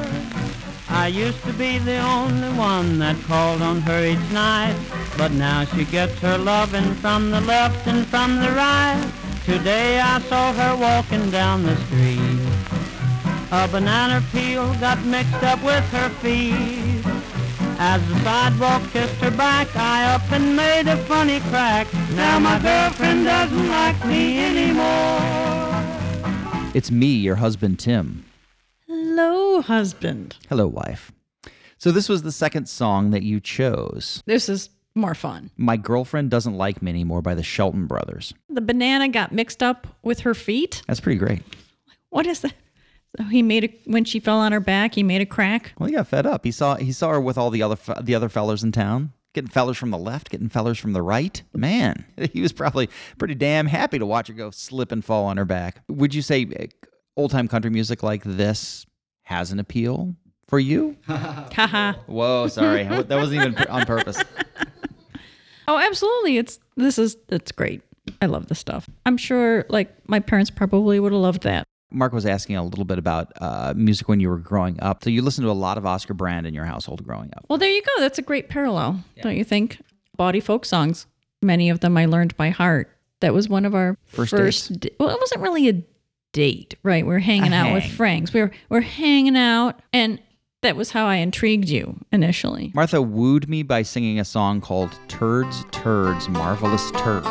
I 0.88 1.08
used 1.08 1.44
to 1.46 1.54
be 1.54 1.80
the 1.80 1.98
only 1.98 2.50
one 2.50 3.00
that 3.00 3.20
called 3.24 3.64
on 3.64 3.82
her 3.82 4.06
each 4.06 4.32
night, 4.32 4.76
but 5.18 5.32
now 5.32 5.66
she 5.66 5.84
gets 5.84 6.14
her 6.20 6.38
loving 6.38 6.94
from 6.96 7.32
the 7.32 7.42
left 7.42 7.88
and 7.88 8.06
from 8.06 8.40
the 8.40 8.52
right. 8.52 9.04
Today 9.46 10.00
I 10.00 10.22
saw 10.22 10.54
her 10.54 10.76
walking 10.76 11.32
down 11.32 11.64
the 11.64 11.76
street. 11.88 12.40
A 13.52 13.68
banana 13.68 14.24
peel 14.32 14.72
got 14.76 15.04
mixed 15.04 15.44
up 15.44 15.64
with 15.64 15.84
her 15.90 16.10
feet. 16.22 17.04
As 17.80 18.00
the 18.08 18.20
sidewalk 18.20 18.84
kissed 18.92 19.16
her 19.16 19.32
back, 19.32 19.76
I 19.76 20.14
up 20.14 20.32
and 20.32 20.56
made 20.56 20.88
a 20.88 20.98
funny 21.06 21.40
crack. 21.50 21.88
Now 22.12 22.38
my 22.38 22.60
girlfriend 22.60 23.26
doesn't 23.26 23.70
like 23.70 24.06
me 24.06 24.40
anymore. 24.40 25.53
It's 26.74 26.89
me, 26.89 27.13
your 27.13 27.36
husband, 27.36 27.77
Tim. 27.77 28.25
Hello, 28.88 29.62
husband. 29.62 30.38
Hello, 30.50 30.65
wife. 30.65 31.12
So, 31.77 31.92
this 31.92 32.10
was 32.10 32.24
the 32.24 32.32
second 32.32 32.68
song 32.68 33.12
that 33.12 33.22
you 33.22 33.39
chose. 33.39 34.24
This 34.25 34.50
is 34.50 34.72
more 34.96 35.13
fun. 35.13 35.51
My 35.56 35.77
Girlfriend 35.77 36.32
Doesn't 36.32 36.58
Like 36.58 36.82
Me 36.82 36.89
Anymore 36.89 37.22
by 37.22 37.36
the 37.36 37.44
Shelton 37.44 37.86
Brothers. 37.86 38.34
The 38.50 38.62
banana 38.62 39.08
got 39.10 39.32
mixed 39.32 39.62
up 39.62 39.86
with 40.01 40.22
her 40.22 40.34
feet. 40.34 40.82
That's 40.88 41.00
pretty 41.00 41.20
great. 41.20 41.44
What 42.10 42.25
is 42.25 42.39
that? 42.39 42.56
So 43.18 43.25
he 43.25 43.44
made 43.44 43.65
a 43.65 43.74
when 43.86 44.06
she 44.06 44.20
fell 44.20 44.39
on 44.39 44.51
her 44.51 44.60
back, 44.60 44.96
he 44.96 45.03
made 45.03 45.22
a 45.22 45.27
crack. 45.27 45.74
Well, 45.77 45.88
he 45.88 45.94
got 45.94 46.08
fed 46.08 46.25
up. 46.25 46.44
He 46.44 46.51
saw 46.51 46.75
he 46.75 46.92
saw 46.92 47.10
her 47.12 47.22
with 47.22 47.38
all 47.38 47.51
the 47.51 47.62
other 47.62 47.77
the 48.01 48.15
other 48.15 48.30
fellers 48.30 48.63
in 48.63 48.72
town, 48.72 49.13
getting 49.34 49.50
fellers 49.50 49.78
from 49.78 49.92
the 49.92 49.98
left, 49.98 50.30
getting 50.30 50.50
fellers 50.50 50.80
from 50.80 50.94
the 50.94 51.02
right. 51.02 51.42
Man, 51.54 52.06
he 52.34 52.42
was 52.42 52.54
probably 52.54 52.90
pretty 53.18 53.36
damn 53.36 53.68
happy 53.68 54.00
to 54.00 54.06
watch 54.06 54.28
her 54.28 54.34
go 54.34 54.52
slip 54.52 54.92
and 54.92 55.04
fall 55.04 55.25
on 55.25 55.38
her 55.38 55.46
back. 55.46 55.82
Would 55.90 56.13
you 56.13 56.22
say 56.22 56.48
eh, 56.56 56.68
old 57.18 57.32
time 57.32 57.48
country 57.48 57.72
music 57.72 58.04
like 58.04 58.24
this 58.24 58.86
has 59.24 59.52
an 59.52 59.60
appeal 59.60 60.16
for 60.48 60.60
you? 60.60 60.98
Whoa, 62.06 62.48
sorry, 62.48 62.84
that 62.84 63.10
wasn't 63.10 63.42
even 63.42 63.68
on 63.68 63.86
purpose. 63.86 64.22
Oh, 65.68 65.78
absolutely. 65.78 66.38
It's 66.38 66.60
this 66.75 67.00
is 67.00 67.18
it's 67.30 67.52
great. 67.52 67.82
I 68.22 68.25
love 68.25 68.48
this 68.48 68.60
stuff. 68.60 68.90
I'm 69.06 69.18
sure 69.18 69.66
like 69.70 69.96
my 70.10 70.20
parents 70.20 70.50
probably 70.52 71.00
would 71.00 71.13
have 71.13 71.22
loved 71.22 71.44
that. 71.44 71.63
Mark 71.94 72.12
was 72.14 72.26
asking 72.26 72.56
a 72.58 72.64
little 72.64 72.86
bit 72.86 72.98
about 72.98 73.32
uh, 73.40 73.74
music 73.76 74.08
when 74.10 74.20
you 74.20 74.30
were 74.30 74.38
growing 74.38 74.82
up. 74.82 75.04
So 75.04 75.10
you 75.10 75.22
listened 75.22 75.46
to 75.46 75.52
a 75.52 75.54
lot 75.54 75.78
of 75.78 75.86
Oscar 75.86 76.14
Brand 76.14 76.46
in 76.48 76.54
your 76.54 76.66
household 76.66 77.04
growing 77.04 77.32
up. 77.38 77.46
Well, 77.50 77.58
there 77.60 77.70
you 77.70 77.82
go. 77.82 77.92
That's 78.02 78.18
a 78.20 78.24
great 78.24 78.50
parallel, 78.50 79.04
don't 79.22 79.36
you 79.38 79.44
think? 79.44 79.80
Body 80.18 80.40
folk 80.40 80.66
songs. 80.66 81.06
Many 81.42 81.70
of 81.70 81.80
them 81.82 81.98
I 81.98 82.06
learned 82.06 82.36
by 82.38 82.50
heart. 82.50 82.90
That 83.22 83.34
was 83.34 83.48
one 83.50 83.66
of 83.66 83.74
our 83.76 83.98
First 84.08 84.32
first. 84.32 84.80
di- 84.80 84.92
well, 85.00 85.10
it 85.10 85.20
wasn't 85.20 85.42
really 85.42 85.70
a 85.70 85.84
date, 86.34 86.76
right? 86.84 87.06
We're 87.06 87.20
hanging 87.20 87.54
A 87.54 87.56
out 87.56 87.74
with 87.74 87.84
hang. 87.84 87.92
friends. 87.94 88.34
We 88.34 88.42
were 88.42 88.52
we're 88.70 88.82
hanging 88.82 89.38
out, 89.38 89.80
and 89.94 90.20
that 90.62 90.76
was 90.76 90.92
how 90.92 91.06
I 91.06 91.16
intrigued 91.18 91.70
you 91.70 92.00
initially. 92.12 92.72
Martha 92.74 93.02
wooed 93.02 93.48
me 93.50 93.64
by 93.64 93.82
singing 93.84 94.20
a 94.20 94.26
song 94.26 94.62
called 94.62 94.98
Turds, 95.08 95.64
Turds, 95.72 96.28
Marvelous 96.30 96.92
Turds. 96.92 97.28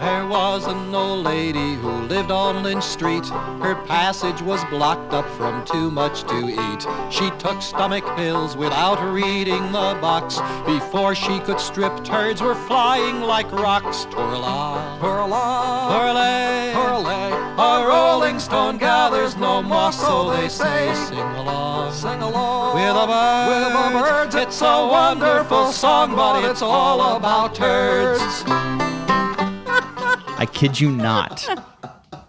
There 0.00 0.26
was 0.26 0.66
an 0.66 0.94
old 0.94 1.24
lady 1.24 1.74
who 1.74 1.90
lived 1.90 2.30
on 2.30 2.62
Lynch 2.62 2.84
Street. 2.84 3.26
Her 3.26 3.74
passage 3.84 4.40
was 4.40 4.64
blocked 4.70 5.12
up 5.12 5.28
from 5.36 5.62
too 5.66 5.90
much 5.90 6.22
to 6.22 6.48
eat. 6.48 6.86
She 7.12 7.28
took 7.38 7.60
stomach 7.60 8.04
pills 8.16 8.56
without 8.56 8.98
reading 9.12 9.60
the 9.72 9.98
box. 10.00 10.40
Before 10.64 11.14
she 11.14 11.38
could 11.40 11.60
strip, 11.60 12.02
turds 12.02 12.40
were 12.40 12.54
flying 12.54 13.20
like 13.20 13.52
rocks. 13.52 14.06
Twirla, 14.06 14.98
twirla, 15.00 15.90
twirlay, 15.90 16.72
twirlay. 16.72 17.50
A 17.58 17.86
rolling 17.86 18.38
stone 18.38 18.78
gathers 18.78 19.36
no 19.36 19.60
moss, 19.60 20.00
so 20.00 20.34
they 20.34 20.48
say. 20.48 20.94
Sing 20.94 21.18
along, 21.18 21.92
sing 21.92 22.22
along 22.22 22.74
with 22.74 22.94
the 22.94 23.06
birds. 23.06 23.50
With 23.50 23.92
the 23.92 24.00
birds. 24.00 24.34
It's 24.34 24.62
a 24.62 24.64
wonderful 24.64 25.72
song, 25.72 26.16
but 26.16 26.42
it's 26.50 26.62
all 26.62 27.16
about 27.16 27.54
turds. 27.54 28.44
I 30.40 30.46
kid 30.46 30.80
you 30.80 30.90
not. 30.90 31.46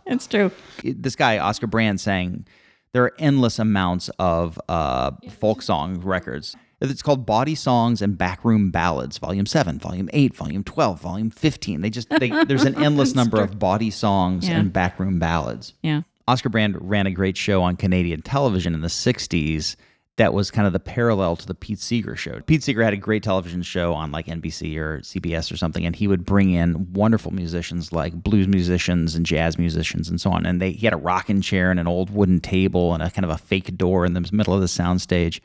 It's 0.06 0.28
true. 0.28 0.52
this 0.84 1.16
guy 1.16 1.38
Oscar 1.38 1.68
Brand 1.68 2.02
saying 2.02 2.46
there 2.92 3.04
are 3.06 3.14
endless 3.18 3.60
amounts 3.60 4.10
of 4.20 4.60
uh, 4.68 5.12
folk 5.30 5.62
song 5.62 6.02
records. 6.02 6.54
It's 6.82 7.02
called 7.02 7.26
Bawdy 7.26 7.56
Songs 7.56 8.02
and 8.02 8.18
Backroom 8.18 8.72
Ballads, 8.72 9.18
Volume 9.20 9.46
Seven, 9.46 9.80
Volume 9.80 10.10
Eight, 10.12 10.36
Volume 10.36 10.66
Twelve, 10.66 11.00
Volume 11.00 11.30
Fifteen. 11.30 11.80
They 11.80 11.90
just 11.90 12.10
they, 12.10 12.30
there's 12.46 12.66
an 12.66 12.76
endless 12.84 13.16
number 13.16 13.40
of 13.42 13.58
body 13.58 13.90
songs 13.90 14.50
Yeah. 14.50 14.60
and 14.60 14.74
backroom 14.74 15.18
ballads. 15.18 15.76
Yeah. 15.82 16.02
Oscar 16.28 16.50
Brand 16.50 16.76
ran 16.82 17.08
a 17.08 17.12
great 17.12 17.38
show 17.38 17.62
on 17.64 17.78
Canadian 17.78 18.22
television 18.22 18.74
in 18.74 18.82
the 18.82 18.88
60s 18.90 19.76
that 20.18 20.34
was 20.34 20.52
kind 20.52 20.68
of 20.68 20.74
the 20.74 20.80
parallel 20.80 21.36
to 21.38 21.48
the 21.48 21.54
Pete 21.54 21.80
Seeger 21.80 22.16
show. 22.16 22.42
Pete 22.42 22.64
Seeger 22.64 22.84
had 22.84 22.94
a 22.94 22.98
great 22.98 23.24
television 23.24 23.62
show 23.62 23.94
on 23.94 24.12
like 24.12 24.28
NBC 24.28 24.76
or 24.78 25.00
CBS 25.00 25.52
or 25.52 25.58
something, 25.58 25.86
and 25.86 25.96
he 25.96 26.08
would 26.08 26.26
bring 26.26 26.52
in 26.52 26.92
wonderful 26.94 27.32
musicians 27.32 27.92
like 27.92 28.14
blues 28.14 28.48
musicians 28.48 29.16
and 29.16 29.26
jazz 29.26 29.58
musicians 29.58 30.10
and 30.10 30.20
so 30.20 30.32
on. 30.32 30.46
And 30.46 30.62
they 30.62 30.72
he 30.72 30.86
had 30.86 30.94
a 30.94 30.98
rocking 30.98 31.42
chair 31.42 31.72
and 31.72 31.80
an 31.80 31.88
old 31.88 32.10
wooden 32.10 32.40
table 32.40 32.94
and 32.94 33.02
a 33.02 33.10
kind 33.10 33.26
of 33.26 33.32
a 33.32 33.38
fake 33.38 33.78
door 33.78 34.06
in 34.06 34.14
the 34.14 34.30
middle 34.32 34.54
of 34.54 34.62
the 34.62 34.68
soundstage. 34.68 35.40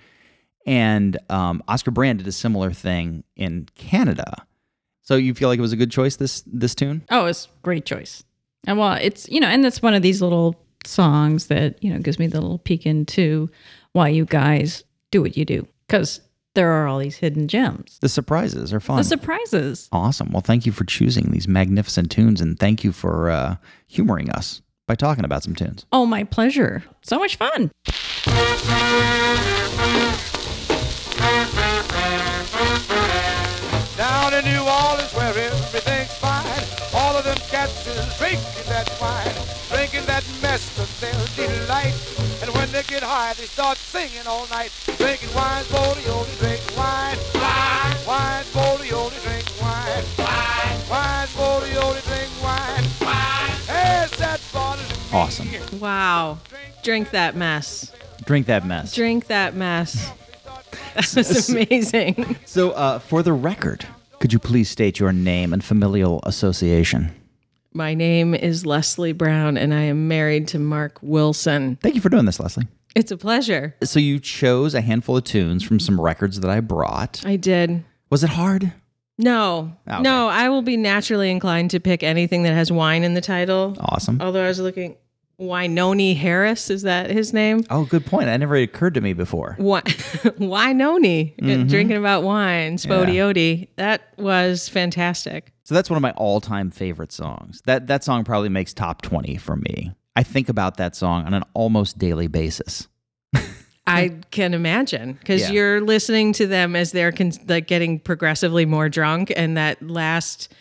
And 0.67 1.17
um, 1.31 1.63
Oscar 1.69 1.93
Brand 1.93 2.19
did 2.19 2.27
a 2.27 2.33
similar 2.33 2.73
thing 2.73 3.23
in 3.37 3.69
Canada. 3.77 4.47
So 5.03 5.15
you 5.15 5.33
feel 5.33 5.49
like 5.49 5.59
it 5.59 5.63
was 5.63 5.73
a 5.73 5.77
good 5.77 5.93
choice 5.93 6.17
this 6.17 6.43
this 6.45 6.75
tune? 6.75 7.05
Oh, 7.11 7.27
it's 7.27 7.49
great 7.63 7.87
choice. 7.87 8.25
And 8.67 8.79
well, 8.79 8.99
it's 9.01 9.29
you 9.29 9.39
know, 9.39 9.47
and 9.47 9.65
it's 9.65 9.81
one 9.81 9.95
of 9.95 10.03
these 10.03 10.21
little 10.21 10.57
songs 10.87 11.47
that 11.49 11.83
you 11.83 11.93
know 11.93 11.99
gives 12.00 12.19
me 12.19 12.26
the 12.26 12.40
little 12.40 12.59
peek 12.59 12.87
into 12.87 13.50
why 13.93 14.09
you 14.09 14.25
guys 14.25 14.85
do 15.11 15.21
what 15.23 15.37
you 15.37 15.45
do 15.45 15.66
because 15.87 16.21
there 16.55 16.71
are 16.73 16.87
all 16.88 16.99
these 16.99 17.16
hidden 17.16 17.49
gems, 17.49 17.99
The 18.00 18.09
surprises 18.09 18.73
are 18.73 18.81
fun. 18.81 18.97
the 18.97 19.05
surprises. 19.05 19.90
Awesome. 19.93 20.33
Well, 20.33 20.40
thank 20.40 20.64
you 20.64 20.73
for 20.73 20.85
choosing 20.85 21.31
these 21.31 21.47
magnificent 21.47 22.11
tunes, 22.11 22.41
and 22.41 22.58
thank 22.58 22.82
you 22.82 22.93
for 22.93 23.28
uh, 23.30 23.56
humoring 23.89 24.30
us 24.30 24.63
by 24.87 24.95
talking 24.95 25.25
about 25.26 25.43
some 25.43 25.54
tunes. 25.54 25.84
Oh, 25.93 26.06
my 26.06 26.25
pleasure. 26.25 26.82
So 27.02 27.19
much 27.19 27.37
fun. 27.37 27.71
Down 33.97 34.34
in 34.34 34.45
New 34.45 34.61
Orleans 34.61 35.13
where 35.15 35.28
everything's 35.28 36.13
fine. 36.19 36.45
All 36.95 37.17
of 37.17 37.25
them 37.25 37.37
cats 37.49 37.87
is 37.87 38.19
drinking 38.19 38.65
that 38.69 38.89
wine, 39.00 39.25
drinking 39.25 39.66
that 40.17 40.25
mess 40.41 40.79
of 40.81 40.89
their 41.00 41.13
delight. 41.37 41.93
And 42.41 42.50
when 42.55 42.71
they 42.73 42.83
get 42.85 43.02
high, 43.02 43.35
they 43.35 43.45
start 43.45 43.76
singing 43.76 44.26
all 44.26 44.47
night. 44.49 44.73
Drinking 44.97 45.29
wine, 45.35 45.65
boldy, 45.65 46.09
oldie, 46.09 46.39
drink 46.39 46.63
wine. 46.75 47.19
Wine, 47.35 47.97
wine, 48.07 48.45
boldy, 48.57 48.89
oldie, 48.97 49.21
drink 49.25 49.45
wine. 49.61 50.05
Wine, 50.17 50.81
wine, 50.89 51.29
boldy, 51.37 51.73
oldie, 51.76 52.05
drink 52.09 52.31
wine. 52.43 52.85
Wine, 53.02 53.61
there's 53.67 54.11
that 54.13 54.41
bottle. 54.55 54.85
Awesome. 55.13 55.49
Wow. 55.79 56.39
Drink 56.83 57.11
that 57.11 57.37
mess. 57.37 57.93
Drink 58.25 58.47
that 58.47 58.65
mess. 58.65 58.95
Drink 58.95 59.26
that 59.26 59.55
mess. 59.55 60.13
That 60.95 61.15
was 61.15 61.50
amazing. 61.50 62.37
So, 62.47 62.71
uh, 62.71 62.99
for 63.00 63.23
the 63.23 63.35
record, 63.35 63.87
could 64.19 64.33
you 64.33 64.39
please 64.39 64.71
state 64.71 64.99
your 64.99 65.13
name 65.13 65.52
and 65.52 65.63
familial 65.63 66.21
association? 66.25 67.15
My 67.76 67.93
name 67.93 68.34
is 68.34 68.65
Leslie 68.65 69.12
Brown, 69.12 69.58
and 69.58 69.75
I 69.75 69.82
am 69.82 70.08
married 70.08 70.49
to 70.49 70.58
Mark 70.58 70.99
Wilson. 71.02 71.76
Thank 71.82 71.95
you 71.95 72.00
for 72.00 72.08
doing 72.08 72.25
this, 72.25 72.41
Leslie. 72.41 72.67
It's 72.95 73.10
a 73.12 73.19
pleasure. 73.19 73.76
So, 73.84 74.00
you 74.00 74.19
chose 74.19 74.75
a 74.75 74.80
handful 74.80 75.19
of 75.19 75.25
tunes 75.25 75.62
from 75.62 75.78
some 75.78 76.00
records 76.00 76.41
that 76.41 76.50
I 76.50 76.60
brought. 76.60 77.23
I 77.26 77.36
did. 77.36 77.84
Was 78.08 78.25
it 78.25 78.30
hard? 78.30 78.73
No, 79.19 79.73
ah, 79.86 79.97
Okay. 79.97 80.02
no, 80.04 80.28
I 80.28 80.49
will 80.49 80.62
be 80.62 80.78
naturally 80.78 81.30
inclined 81.30 81.71
to 81.73 81.80
pick 81.80 82.02
anything 82.02 82.45
that 82.45 82.54
has 82.54 82.73
wine 82.73 83.04
in 83.04 83.12
the 83.12 83.21
title. 83.21 83.76
Awesome. 83.78 84.23
Although 84.23 84.43
I 84.45 84.49
was 84.49 84.58
looking, 84.58 84.97
Wynonie 85.41 86.17
Harris, 86.17 86.71
is 86.71 86.83
that 86.83 87.11
his 87.11 87.33
name? 87.35 87.63
Oh, 87.69 87.85
good 87.85 88.07
point. 88.07 88.25
That 88.27 88.39
never 88.39 88.57
occurred 88.57 88.95
to 88.95 89.01
me 89.03 89.13
before. 89.13 89.57
Wy- 89.59 89.83
Wynonie, 90.41 91.35
uh, 91.39 91.45
Mm-hmm. 91.45 91.67
drinking 91.69 91.97
about 91.99 92.23
wine, 92.23 92.77
Spo-Dee-O-Dee. 92.79 93.69
That 93.77 94.03
was 94.17 94.69
fantastic. 94.69 95.53
So 95.65 95.75
that's 95.75 95.91
one 95.91 95.97
of 95.99 96.03
my 96.03 96.13
all-time 96.13 96.71
favorite 96.71 97.13
songs. 97.13 97.61
That 97.67 97.87
that 97.89 98.03
song 98.05 98.25
probably 98.25 98.49
makes 98.49 98.73
top 98.73 99.03
20 99.03 99.37
for 99.37 99.57
me. 99.57 99.93
I 100.15 100.23
think 100.23 100.49
about 100.49 100.79
that 100.79 100.97
song 100.97 101.27
on 101.27 101.35
an 101.35 101.43
almost 101.53 101.99
daily 101.99 102.29
basis. 102.29 102.89
I 103.87 104.17
can 104.31 104.55
imagine 104.55 105.15
because 105.15 105.43
Yeah. 105.43 105.51
you're 105.51 105.81
listening 105.83 106.33
to 106.35 106.47
them 106.47 106.75
as 106.75 106.93
they're 106.93 107.13
con- 107.13 107.33
like 107.47 107.67
getting 107.67 108.01
progressively 108.01 108.65
more 108.65 108.89
drunk, 108.89 109.33
and 109.37 109.57
that 109.59 109.83
last 109.87 110.53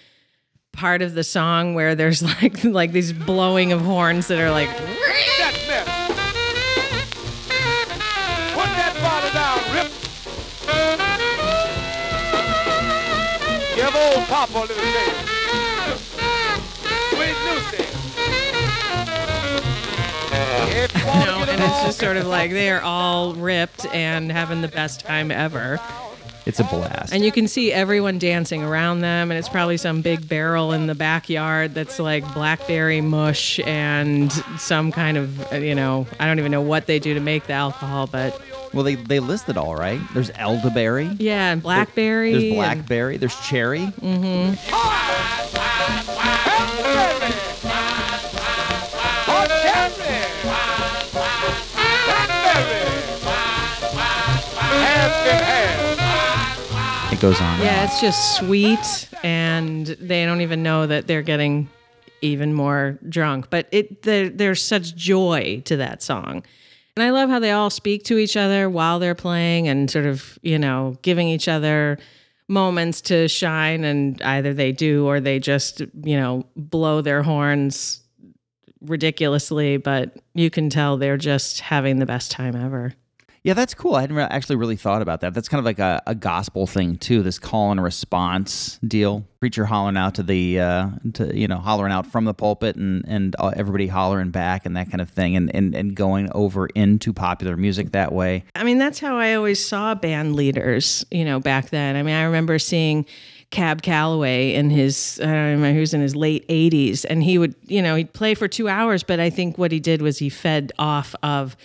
part 0.75 1.01
of 1.01 1.13
the 1.13 1.23
song 1.23 1.73
where 1.73 1.95
there's 1.95 2.21
like 2.41 2.63
like 2.63 2.91
these 2.91 3.13
blowing 3.13 3.71
of 3.71 3.81
horns 3.81 4.27
that 4.27 4.39
are 4.39 4.51
like 4.51 4.69
that 4.69 5.55
mess. 5.67 5.87
Put 8.53 8.69
that 8.75 8.93
bottle 9.01 9.33
down, 9.33 9.59
Rip. 9.75 9.91
Give 13.75 13.95
old 13.95 14.27
Papa 14.27 14.57
a 14.57 14.61
little 14.61 14.75
dance. 14.75 15.31
With 17.11 17.37
Lucy. 17.45 17.83
If 20.77 20.97
you 20.97 21.05
wanna 21.07 21.25
no, 21.25 21.43
and 21.51 21.61
it's 21.61 21.83
just 21.83 21.99
sort 21.99 22.17
of 22.17 22.27
like 22.27 22.51
they 22.51 22.69
are 22.69 22.81
all 22.81 23.33
ripped 23.33 23.85
and 23.87 24.31
having 24.31 24.61
the 24.61 24.67
best 24.67 24.99
time 25.01 25.31
ever. 25.31 25.79
It's 26.45 26.59
a 26.59 26.63
blast. 26.63 27.11
And 27.13 27.23
you 27.25 27.31
can 27.31 27.47
see 27.47 27.71
everyone 27.71 28.19
dancing 28.19 28.61
around 28.61 29.01
them, 29.01 29.31
and 29.31 29.37
it's 29.37 29.49
probably 29.49 29.77
some 29.77 30.01
big 30.01 30.27
barrel 30.29 30.73
in 30.73 30.85
the 30.87 30.93
backyard 30.95 31.73
that's 31.73 31.97
like 31.99 32.23
blackberry 32.35 33.01
mush 33.01 33.59
and 33.61 34.31
some 34.59 34.91
kind 34.91 35.17
of, 35.17 35.51
uh, 35.51 35.55
you 35.57 35.73
know, 35.73 36.05
I 36.19 36.27
don't 36.27 36.37
even 36.39 36.51
know 36.51 36.61
what 36.61 36.85
they 36.85 36.99
do 36.99 37.13
to 37.15 37.19
make 37.19 37.47
the 37.47 37.53
alcohol, 37.53 38.05
but 38.07 38.39
well, 38.73 38.83
they 38.83 38.95
they 38.95 39.19
list 39.19 39.47
it 39.49 39.57
all, 39.57 39.75
right? 39.75 39.99
There's 40.13 40.29
elderberry. 40.35 41.07
yeah, 41.19 41.51
and 41.53 41.63
blackberry. 41.63 42.31
There's 42.33 42.43
and- 42.43 42.53
blackberry. 42.55 43.17
There's 43.17 43.39
cherry. 43.47 43.85
hot 44.69 46.04
goes 57.19 57.39
on. 57.39 57.59
Yeah, 57.59 57.83
it's 57.83 58.01
just 58.01 58.37
sweet, 58.37 59.09
and 59.23 59.87
they 59.87 60.25
don't 60.25 60.41
even 60.41 60.63
know 60.63 60.87
that 60.87 61.07
they're 61.07 61.21
getting 61.21 61.69
even 62.21 62.53
more 62.53 62.97
drunk. 63.07 63.49
But 63.49 63.67
it 63.71 64.03
there, 64.03 64.29
there's 64.29 64.61
such 64.61 64.95
joy 64.95 65.61
to 65.65 65.77
that 65.77 66.01
song. 66.01 66.43
And 66.97 67.03
I 67.03 67.09
love 67.09 67.29
how 67.29 67.39
they 67.39 67.51
all 67.51 67.69
speak 67.69 68.03
to 68.05 68.17
each 68.17 68.37
other 68.37 68.69
while 68.69 68.99
they're 68.99 69.15
playing 69.15 69.67
and 69.67 69.91
sort 69.91 70.05
of, 70.05 70.39
you 70.41 70.57
know, 70.57 70.95
giving 71.01 71.27
each 71.27 71.49
other 71.49 71.97
moments 72.47 73.01
to 73.01 73.27
shine 73.27 73.83
and 73.83 74.21
either 74.21 74.53
they 74.53 74.71
do 74.71 75.05
or 75.05 75.19
they 75.19 75.39
just, 75.39 75.81
you 76.03 76.17
know, 76.17 76.45
blow 76.55 77.01
their 77.01 77.21
horns 77.21 78.01
ridiculously, 78.81 79.77
but 79.77 80.15
you 80.35 80.49
can 80.49 80.69
tell 80.69 80.95
they're 80.95 81.17
just 81.17 81.59
having 81.59 81.99
the 81.99 82.05
best 82.05 82.31
time 82.31 82.55
ever. 82.55 82.93
Yeah, 83.45 83.53
that's 83.53 83.75
cool. 83.75 83.93
I 83.93 84.01
hadn't 84.01 84.15
re- 84.15 84.23
actually 84.23 84.55
really 84.55 84.75
thought 84.75 85.03
about 85.03 85.21
that. 85.21 85.35
That's 85.35 85.47
kind 85.47 85.59
of 85.59 85.65
like 85.65 85.77
a, 85.77 86.01
a 86.07 86.15
gospel 86.15 86.65
thing 86.65 86.97
too. 86.97 87.21
This 87.21 87.37
call 87.37 87.69
and 87.69 87.83
response 87.83 88.79
deal. 88.79 89.23
Preacher 89.39 89.65
hollering 89.65 89.97
out 89.97 90.15
to 90.15 90.23
the, 90.23 90.59
uh, 90.59 90.89
to 91.13 91.37
you 91.37 91.47
know, 91.47 91.59
hollering 91.59 91.93
out 91.93 92.07
from 92.07 92.25
the 92.25 92.33
pulpit, 92.33 92.75
and 92.75 93.05
and 93.07 93.35
everybody 93.55 93.85
hollering 93.85 94.31
back, 94.31 94.65
and 94.65 94.75
that 94.75 94.89
kind 94.89 94.99
of 94.99 95.11
thing, 95.11 95.35
and 95.35 95.55
and 95.55 95.75
and 95.75 95.95
going 95.95 96.27
over 96.33 96.65
into 96.73 97.13
popular 97.13 97.55
music 97.55 97.91
that 97.91 98.11
way. 98.11 98.43
I 98.55 98.63
mean, 98.63 98.79
that's 98.79 98.97
how 98.97 99.15
I 99.15 99.35
always 99.35 99.63
saw 99.63 99.93
band 99.93 100.35
leaders, 100.35 101.05
you 101.11 101.23
know, 101.23 101.39
back 101.39 101.69
then. 101.69 101.95
I 101.97 102.01
mean, 102.01 102.15
I 102.15 102.23
remember 102.23 102.57
seeing 102.57 103.05
Cab 103.51 103.83
Calloway 103.83 104.55
in 104.55 104.71
his, 104.71 105.19
I 105.21 105.27
don't 105.27 105.33
remember, 105.33 105.71
he 105.75 105.79
was 105.81 105.93
in 105.93 106.01
his 106.01 106.15
late 106.15 106.47
80s, 106.47 107.05
and 107.07 107.21
he 107.21 107.37
would, 107.37 107.53
you 107.67 107.83
know, 107.83 107.95
he'd 107.95 108.11
play 108.11 108.33
for 108.33 108.47
two 108.47 108.67
hours, 108.67 109.03
but 109.03 109.19
I 109.19 109.29
think 109.29 109.59
what 109.59 109.71
he 109.71 109.79
did 109.79 110.01
was 110.01 110.17
he 110.17 110.29
fed 110.29 110.71
off 110.79 111.13
of 111.21 111.55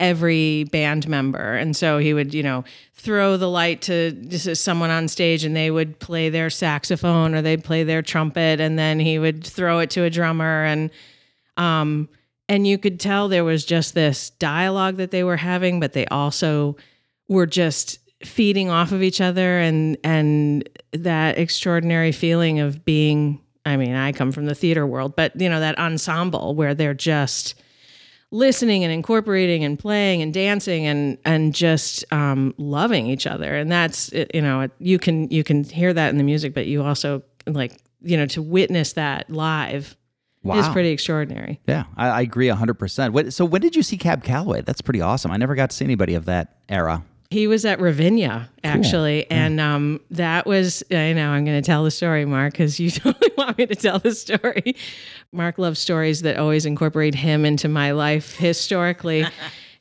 every 0.00 0.64
band 0.64 1.06
member. 1.06 1.54
And 1.54 1.76
so 1.76 1.98
he 1.98 2.12
would, 2.12 2.34
you 2.34 2.42
know, 2.42 2.64
throw 2.94 3.36
the 3.36 3.48
light 3.48 3.82
to 3.82 4.10
just 4.12 4.62
someone 4.62 4.90
on 4.90 5.06
stage 5.06 5.44
and 5.44 5.54
they 5.54 5.70
would 5.70 5.98
play 6.00 6.28
their 6.28 6.50
saxophone 6.50 7.34
or 7.34 7.42
they'd 7.42 7.62
play 7.62 7.84
their 7.84 8.02
trumpet 8.02 8.60
and 8.60 8.78
then 8.78 8.98
he 8.98 9.18
would 9.18 9.46
throw 9.46 9.78
it 9.78 9.90
to 9.90 10.02
a 10.02 10.10
drummer 10.10 10.64
and 10.64 10.90
um 11.56 12.08
and 12.50 12.66
you 12.66 12.78
could 12.78 12.98
tell 12.98 13.28
there 13.28 13.44
was 13.44 13.64
just 13.64 13.94
this 13.94 14.30
dialogue 14.30 14.96
that 14.96 15.12
they 15.12 15.22
were 15.22 15.36
having, 15.36 15.78
but 15.78 15.92
they 15.92 16.04
also 16.06 16.76
were 17.28 17.46
just 17.46 18.00
feeding 18.24 18.68
off 18.68 18.90
of 18.90 19.04
each 19.04 19.20
other 19.20 19.60
and 19.60 19.96
and 20.02 20.68
that 20.92 21.38
extraordinary 21.38 22.10
feeling 22.10 22.58
of 22.58 22.84
being 22.84 23.40
I 23.64 23.76
mean, 23.76 23.94
I 23.94 24.10
come 24.10 24.32
from 24.32 24.46
the 24.46 24.54
theater 24.54 24.84
world, 24.84 25.14
but 25.14 25.40
you 25.40 25.48
know, 25.48 25.60
that 25.60 25.78
ensemble 25.78 26.56
where 26.56 26.74
they're 26.74 26.92
just 26.92 27.54
listening 28.32 28.84
and 28.84 28.92
incorporating 28.92 29.64
and 29.64 29.78
playing 29.78 30.22
and 30.22 30.32
dancing 30.32 30.86
and 30.86 31.18
and 31.24 31.54
just 31.54 32.04
um, 32.12 32.54
loving 32.58 33.06
each 33.08 33.26
other 33.26 33.56
and 33.56 33.70
that's 33.72 34.12
you 34.34 34.40
know 34.40 34.68
you 34.78 34.98
can 34.98 35.28
you 35.30 35.42
can 35.42 35.64
hear 35.64 35.92
that 35.92 36.10
in 36.10 36.16
the 36.16 36.22
music 36.22 36.54
but 36.54 36.66
you 36.66 36.82
also 36.82 37.22
like 37.46 37.80
you 38.02 38.16
know 38.16 38.26
to 38.26 38.40
witness 38.40 38.92
that 38.94 39.28
live 39.30 39.84
is 39.86 39.96
Wow. 40.42 40.72
pretty 40.72 40.88
extraordinary 40.90 41.60
Yeah, 41.66 41.84
I, 41.96 42.08
I 42.08 42.20
agree 42.22 42.48
hundred 42.48 42.74
percent. 42.78 43.32
So 43.34 43.44
when 43.44 43.60
did 43.60 43.76
you 43.76 43.82
see 43.82 43.98
Cab 43.98 44.24
Calloway? 44.24 44.62
That's 44.62 44.80
pretty 44.80 45.02
awesome. 45.02 45.30
I 45.30 45.36
never 45.36 45.54
got 45.54 45.68
to 45.68 45.76
see 45.76 45.84
anybody 45.84 46.14
of 46.14 46.24
that 46.26 46.56
era. 46.68 47.04
He 47.30 47.46
was 47.46 47.64
at 47.64 47.80
ravinia 47.80 48.48
actually 48.64 49.28
and 49.30 49.60
um, 49.60 50.00
that 50.10 50.46
was 50.46 50.82
i 50.90 51.12
know 51.12 51.30
i'm 51.30 51.44
going 51.44 51.60
to 51.60 51.66
tell 51.66 51.84
the 51.84 51.90
story 51.90 52.24
mark 52.24 52.52
because 52.52 52.78
you 52.78 52.90
totally 52.90 53.30
want 53.36 53.56
me 53.58 53.66
to 53.66 53.74
tell 53.74 53.98
the 53.98 54.14
story. 54.14 54.76
Mark 55.32 55.58
loves 55.58 55.78
stories 55.78 56.22
that 56.22 56.36
always 56.36 56.66
incorporate 56.66 57.14
him 57.14 57.44
into 57.44 57.68
my 57.68 57.92
life 57.92 58.36
historically. 58.36 59.26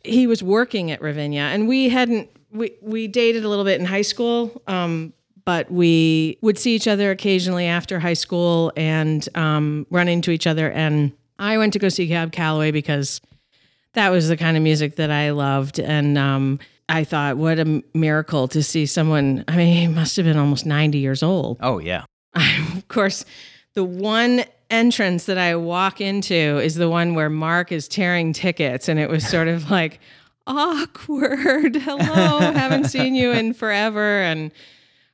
He 0.06 0.28
was 0.28 0.42
working 0.42 0.92
at 0.92 1.02
ravinia 1.02 1.42
and 1.42 1.68
we 1.68 1.90
hadn't 1.90 2.30
we, 2.52 2.74
we 2.82 3.06
dated 3.10 3.44
a 3.44 3.50
little 3.50 3.66
bit 3.66 3.82
in 3.82 3.86
high 3.86 4.02
school 4.02 4.62
um, 4.66 5.12
but 5.44 5.70
we 5.70 6.38
would 6.42 6.58
see 6.58 6.74
each 6.74 6.88
other 6.88 7.12
occasionally 7.12 7.66
after 7.66 8.00
high 8.00 8.14
school 8.14 8.72
and 8.78 9.28
um, 9.36 9.86
run 9.90 10.08
into 10.08 10.32
each 10.32 10.48
other 10.48 10.72
and 10.72 11.12
i 11.38 11.58
went 11.58 11.74
to 11.74 11.80
go 11.80 11.90
see 11.90 12.08
cab 12.08 12.32
calloway 12.32 12.72
because 12.72 13.20
that 13.94 14.10
was 14.10 14.30
the 14.30 14.38
kind 14.38 14.56
of 14.56 14.64
music 14.64 14.96
that 14.98 15.12
I 15.12 15.32
loved. 15.32 15.80
And 15.80 16.18
um, 16.18 16.60
I 16.90 17.04
thought, 17.04 17.38
what 17.38 17.60
a 17.60 17.84
miracle 17.94 18.48
to 18.50 18.64
see 18.64 18.86
someone. 18.86 19.46
I 19.48 19.56
mean, 19.56 19.76
he 19.76 19.88
must 19.88 20.18
have 20.18 20.26
been 20.26 20.38
almost 20.38 20.66
90 20.66 20.98
years 20.98 21.24
old. 21.24 21.58
Oh 21.62 21.78
yeah. 21.80 22.04
of 22.36 22.88
course, 22.88 23.24
the 23.76 23.84
one 23.84 24.44
entrance 24.70 25.26
that 25.26 25.38
I 25.38 25.56
walk 25.56 26.02
into 26.02 26.34
is 26.60 26.76
the 26.76 26.90
one 26.90 27.16
where 27.16 27.30
Mark 27.30 27.72
is 27.72 27.88
tearing 27.88 28.34
tickets. 28.34 28.90
And 28.90 29.00
it 29.00 29.10
was 29.10 29.28
sort 29.28 29.48
of 29.48 29.70
like, 29.72 30.00
awkward. 30.48 31.76
Hello, 31.82 32.40
haven't 32.40 32.86
seen 32.86 33.16
you 33.16 33.32
in 33.32 33.54
forever. 33.54 34.22
And 34.22 34.52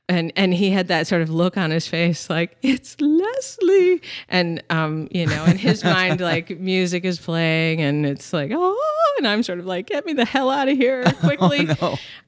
and 0.08 0.32
and 0.36 0.54
he 0.54 0.70
had 0.70 0.88
that 0.88 1.06
sort 1.06 1.20
of 1.22 1.30
look 1.30 1.56
on 1.56 1.70
his 1.70 1.88
face 1.88 2.30
like 2.30 2.56
it's 2.62 2.96
leslie 3.00 4.00
and 4.28 4.62
um 4.70 5.08
you 5.10 5.26
know 5.26 5.44
in 5.46 5.56
his 5.58 5.82
mind 5.82 6.20
like 6.32 6.60
music 6.60 7.04
is 7.04 7.18
playing 7.18 7.80
and 7.82 8.06
it's 8.06 8.32
like 8.32 8.50
oh 8.54 9.14
and 9.18 9.26
i'm 9.26 9.42
sort 9.42 9.58
of 9.58 9.66
like 9.66 9.86
get 9.86 10.06
me 10.06 10.12
the 10.12 10.24
hell 10.24 10.48
out 10.50 10.68
of 10.68 10.76
here 10.76 11.02
quickly 11.20 11.68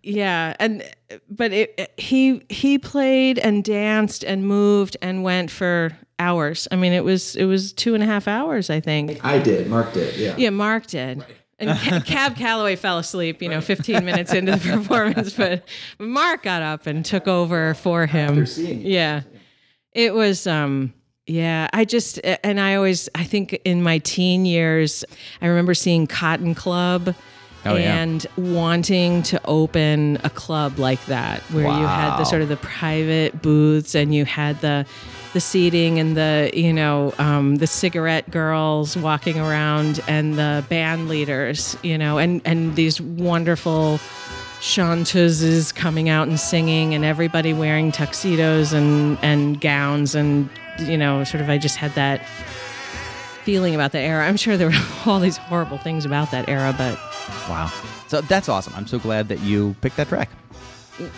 yeah 0.03 0.55
and 0.59 0.83
but 1.31 1.53
it, 1.53 1.73
it- 1.79 1.93
he 1.97 2.43
he 2.49 2.79
played 2.79 3.38
and 3.38 3.62
danced 3.62 4.25
and 4.25 4.47
moved 4.47 4.97
and 5.01 5.23
went 5.23 5.51
for 5.51 5.97
hours 6.19 6.67
i 6.73 6.77
mean 6.77 6.93
it 6.93 7.05
was 7.05 7.37
it 7.37 7.45
was 7.45 7.73
two 7.73 7.95
and 7.95 8.03
a 8.03 8.07
half 8.07 8.27
hours 8.27 8.71
i 8.71 8.81
think 8.81 9.25
I 9.25 9.38
did. 9.38 9.69
Mark 9.69 9.93
did. 9.93 10.17
Yeah. 10.17 10.35
yeah, 10.37 10.51
Mark 10.51 10.88
did. 10.88 11.25
And 11.59 11.71
Ca- 11.79 12.01
Cab 12.07 12.37
Calloway 12.37 12.77
fell 12.77 12.99
asleep, 12.99 13.42
you 13.42 13.49
know, 13.49 13.61
15 13.61 14.05
minutes 14.05 14.33
into 14.33 14.53
the 14.53 14.59
performance, 14.77 15.33
but 15.35 15.66
Mark 15.99 16.42
got 16.44 16.62
up 16.62 16.87
and 16.87 17.05
took 17.05 17.27
over 17.27 17.75
for 17.75 18.07
him. 18.07 18.47
Yeah. 18.57 19.23
It 19.92 20.14
was 20.14 20.47
um 20.47 20.92
yeah, 21.27 21.68
I 21.73 21.85
just 21.85 22.21
and 22.25 22.59
I 22.59 22.77
always 22.77 23.09
I 23.14 23.25
think 23.25 23.53
in 23.64 23.83
my 23.83 23.99
teen 23.99 24.47
years 24.47 25.05
I 25.42 25.47
remember 25.47 25.75
seeing 25.75 26.07
Cotton 26.07 26.55
Club 26.55 27.14
Oh, 27.64 27.75
yeah. 27.75 27.97
and 27.97 28.25
wanting 28.37 29.23
to 29.25 29.40
open 29.44 30.18
a 30.25 30.31
club 30.31 30.79
like 30.79 31.05
that 31.07 31.40
where 31.51 31.64
you 31.64 31.87
had 31.87 32.16
the 32.16 32.25
sort 32.25 32.40
of 32.40 32.49
the 32.49 32.57
private 32.57 33.42
booths 33.42 33.94
and 33.94 34.14
you 34.14 34.25
had 34.25 34.61
the 34.61 34.87
the 35.33 35.40
seating 35.40 35.99
and 35.99 36.16
the 36.16 36.51
you 36.55 36.73
know 36.73 37.12
um, 37.18 37.57
the 37.57 37.66
cigarette 37.66 38.31
girls 38.31 38.97
walking 38.97 39.38
around 39.38 40.01
and 40.09 40.38
the 40.38 40.64
band 40.68 41.09
leaders 41.09 41.77
you 41.83 41.99
know 41.99 42.16
and 42.18 42.40
and 42.44 42.77
these 42.77 43.01
wonderful 43.01 43.99
chanteuses 44.61 45.75
coming 45.75 46.09
out 46.09 46.27
and 46.29 46.40
singing 46.40 46.94
and 46.94 47.05
everybody 47.05 47.53
wearing 47.53 47.92
tuxedos 47.92 48.73
and 48.73 49.18
and 49.23 49.61
gowns 49.61 50.14
and 50.14 50.49
you 50.81 50.97
know 50.97 51.25
sort 51.25 51.40
of 51.40 51.51
I 51.51 51.59
just 51.59 51.77
had 51.77 51.92
that 51.92 52.21
feeling 53.49 53.75
about 53.75 53.93
the 53.93 53.99
era. 53.99 54.29
I'm 54.29 54.37
sure 54.37 54.59
there 54.59 54.69
were 54.69 54.77
all 55.07 55.21
these 55.21 55.39
horrible 55.39 55.79
things 55.79 56.05
about 56.05 56.31
that 56.33 56.47
era, 56.51 56.75
but 56.77 56.99
Wow. 57.49 57.73
So 58.07 58.21
that's 58.21 58.47
awesome. 58.47 58.75
I'm 58.77 58.87
so 58.87 58.99
glad 58.99 59.29
that 59.29 59.41
you 59.41 59.75
picked 59.81 59.97
that 59.97 60.09
track. 60.09 60.29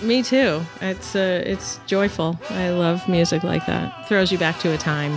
me 0.01 0.23
too. 0.23 0.63
It's 0.81 1.17
uh, 1.17 1.43
it's 1.45 1.81
joyful. 1.87 2.39
I 2.51 2.71
love 2.71 3.09
music 3.09 3.43
like 3.43 3.67
that. 3.67 4.07
Throws 4.07 4.31
you 4.31 4.39
back 4.39 4.61
to 4.61 4.73
a 4.73 4.79
time. 4.79 5.11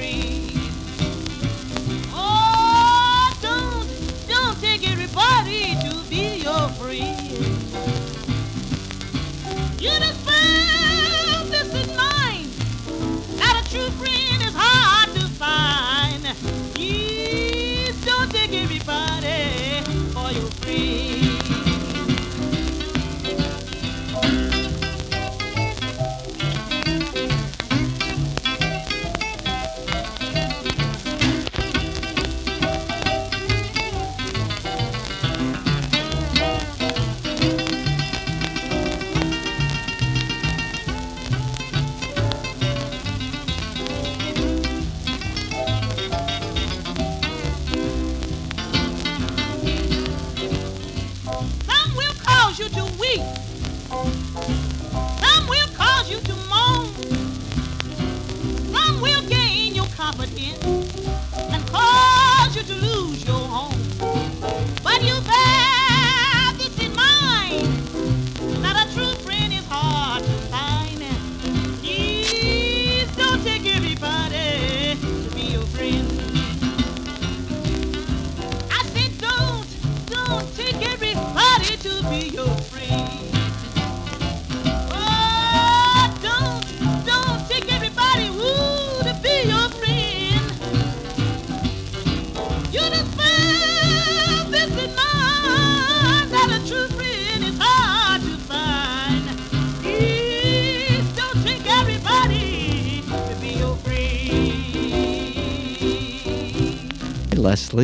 For 0.00 0.49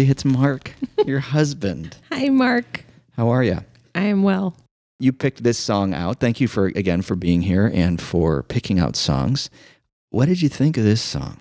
It's 0.05 0.25
Mark, 0.25 0.73
your 1.07 1.21
husband. 1.21 1.97
Hi, 2.13 2.29
Mark. 2.29 2.85
How 3.17 3.29
are 3.29 3.43
you? 3.43 3.59
I 3.95 4.03
am 4.03 4.23
well. 4.23 4.57
You 4.99 5.13
picked 5.13 5.43
this 5.43 5.59
song 5.59 5.95
out. 5.95 6.21
Thank 6.21 6.41
you 6.41 6.49
for 6.49 6.67
again 6.67 7.03
for 7.03 7.17
being 7.17 7.43
here 7.43 7.71
and 7.73 8.01
for 8.01 8.43
picking 8.43 8.79
out 8.79 8.97
songs. 8.97 9.51
What 10.11 10.27
did 10.27 10.41
you 10.41 10.49
think 10.49 10.77
of 10.77 10.85
this 10.85 11.03
song? 11.03 11.39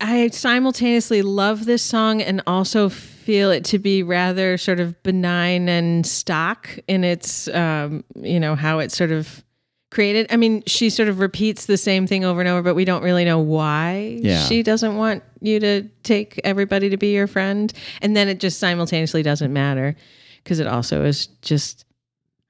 I 0.00 0.28
simultaneously 0.28 1.22
love 1.22 1.64
this 1.64 1.82
song 1.82 2.22
and 2.22 2.40
also 2.46 2.88
feel 2.88 3.50
it 3.50 3.64
to 3.66 3.78
be 3.78 4.02
rather 4.02 4.56
sort 4.56 4.78
of 4.78 5.02
benign 5.02 5.68
and 5.68 6.06
stock 6.06 6.68
in 6.86 7.02
its, 7.02 7.48
um, 7.48 8.04
you 8.14 8.38
know, 8.38 8.54
how 8.54 8.78
it 8.78 8.92
sort 8.92 9.10
of 9.10 9.42
created. 9.90 10.26
I 10.30 10.36
mean, 10.36 10.62
she 10.66 10.90
sort 10.90 11.08
of 11.08 11.18
repeats 11.20 11.66
the 11.66 11.76
same 11.78 12.06
thing 12.06 12.24
over 12.24 12.40
and 12.40 12.48
over, 12.48 12.62
but 12.62 12.74
we 12.74 12.84
don't 12.84 13.02
really 13.02 13.24
know 13.24 13.38
why 13.38 14.18
Yeah. 14.20 14.40
she 14.44 14.62
doesn't 14.62 14.96
want 14.96 15.22
you 15.40 15.58
to 15.60 15.82
take 16.02 16.38
everybody 16.44 16.90
to 16.90 16.96
be 16.96 17.12
your 17.14 17.26
friend. 17.26 17.72
And 18.02 18.14
then 18.16 18.28
it 18.28 18.38
just 18.40 18.58
simultaneously 18.58 19.22
doesn't 19.22 19.52
matter 19.52 19.96
because 20.44 20.60
it 20.60 20.66
also 20.66 21.04
is 21.04 21.28
just, 21.42 21.84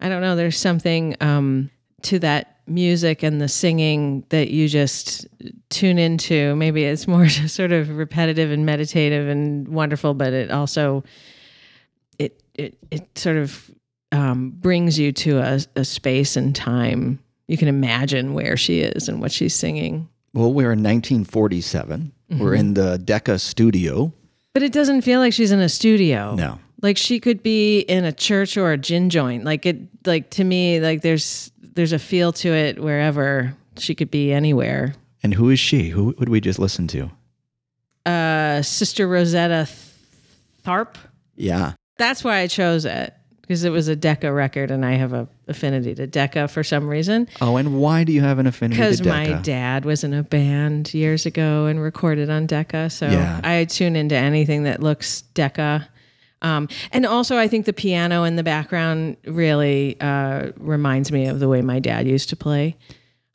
I 0.01 0.09
don't 0.09 0.20
know, 0.22 0.35
there's 0.37 0.59
something 0.59 1.16
um, 1.20 1.70
to 2.03 2.18
that 2.20 2.57
music 2.66 3.22
and 3.22 3.40
the 3.40 3.48
singing 3.48 4.24
that 4.31 4.51
you 4.51 4.68
just 4.68 5.27
tune 5.70 5.98
into. 5.98 6.55
Maybe 6.57 6.85
it's 6.85 7.07
more 7.07 7.24
just 7.27 7.55
sort 7.55 7.72
of 7.72 7.96
repetitive 7.96 8.51
and 8.51 8.66
meditative 8.66 9.29
and 9.29 9.68
wonderful, 9.68 10.12
but 10.14 10.33
it 10.33 10.51
also 10.51 11.05
it 12.18 12.42
it 12.55 12.77
it 12.90 13.16
sort 13.16 13.37
of 13.37 13.70
um, 14.12 14.51
brings 14.51 14.98
you 14.98 15.12
to 15.12 15.38
a, 15.38 15.61
a 15.77 15.85
space 15.85 16.37
and 16.37 16.55
time. 16.55 17.20
You 17.48 17.56
can 17.56 17.68
imagine 17.68 18.34
where 18.34 18.56
she 18.56 18.80
is 18.80 19.08
and 19.08 19.20
what 19.20 19.32
she's 19.32 19.54
singing. 19.54 20.08
Well, 20.34 20.52
we're 20.52 20.72
in 20.72 20.82
1947. 20.82 22.12
We're 22.30 22.54
in 22.54 22.74
the 22.74 22.98
Decca 22.98 23.38
studio. 23.38 24.12
But 24.52 24.62
it 24.62 24.72
doesn't 24.72 25.00
feel 25.02 25.18
like 25.20 25.32
she's 25.32 25.50
in 25.50 25.61
a 25.61 25.68
studio. 25.68 26.34
No. 26.34 26.58
Like 26.82 26.98
she 26.98 27.18
could 27.20 27.42
be 27.42 27.80
in 27.80 28.04
a 28.04 28.12
church 28.12 28.56
or 28.56 28.70
a 28.72 28.76
gin 28.76 29.08
joint. 29.11 29.44
Like 29.44 29.64
it 29.66 29.78
like 30.06 30.30
to 30.30 30.44
me, 30.44 30.78
like 30.78 31.00
there's 31.02 31.50
there's 31.61 31.92
a 31.92 31.98
feel 31.98 32.32
to 32.34 32.48
it 32.52 32.78
wherever 32.80 33.54
she 33.78 33.94
could 33.94 34.11
be 34.11 34.32
anywhere. 34.32 34.94
And 35.22 35.32
who 35.34 35.48
is 35.50 35.58
she? 35.58 35.88
Who 35.88 36.14
would 36.18 36.28
we 36.28 36.40
just 36.40 36.58
listen 36.58 36.87
to? 36.88 37.11
Uh 38.04 38.62
Sister 38.62 39.08
Rosetta 39.08 39.68
Tharpe. 40.64 40.96
Yeah. 41.34 41.72
That's 41.96 42.22
why 42.22 42.38
I 42.38 42.46
chose 42.46 42.84
it. 42.84 43.14
Because 43.48 43.64
it 43.64 43.70
was 43.70 43.88
a 43.88 43.96
Decca 43.96 44.30
record 44.30 44.70
and 44.70 44.84
I 44.84 44.92
have 44.92 45.14
a 45.14 45.26
affinity 45.46 45.94
to 45.94 46.06
Decca 46.06 46.48
for 46.48 46.62
some 46.62 46.87
reason. 46.87 47.26
Oh, 47.40 47.56
and 47.56 47.80
why 47.80 48.04
do 48.04 48.12
you 48.12 48.20
have 48.20 48.38
an 48.38 48.46
affinity 48.46 48.76
to 48.76 48.90
Decca? 48.90 49.02
Because 49.02 49.06
my 49.06 49.40
dad 49.40 49.87
was 49.87 50.04
in 50.04 50.12
a 50.12 50.22
band 50.22 50.92
years 50.92 51.24
ago 51.24 51.64
and 51.64 51.80
recorded 51.80 52.28
on 52.28 52.46
Decca. 52.46 52.90
So 52.90 53.08
Yeah. 53.08 53.40
I 53.42 53.64
tune 53.64 53.96
into 53.96 54.14
anything 54.14 54.64
that 54.64 54.82
looks 54.82 55.22
Decca. 55.32 55.88
Um, 56.42 56.68
and 56.92 57.06
also, 57.06 57.38
I 57.38 57.48
think 57.48 57.64
the 57.64 57.72
piano 57.72 58.24
in 58.24 58.37
the 58.37 58.42
background 58.42 59.16
really 59.24 59.98
uh, 59.98 60.52
reminds 60.58 61.11
me 61.11 61.26
of 61.26 61.40
the 61.40 61.48
way 61.48 61.62
my 61.62 61.78
dad 61.78 62.06
used 62.06 62.28
to 62.28 62.37
play. 62.37 62.76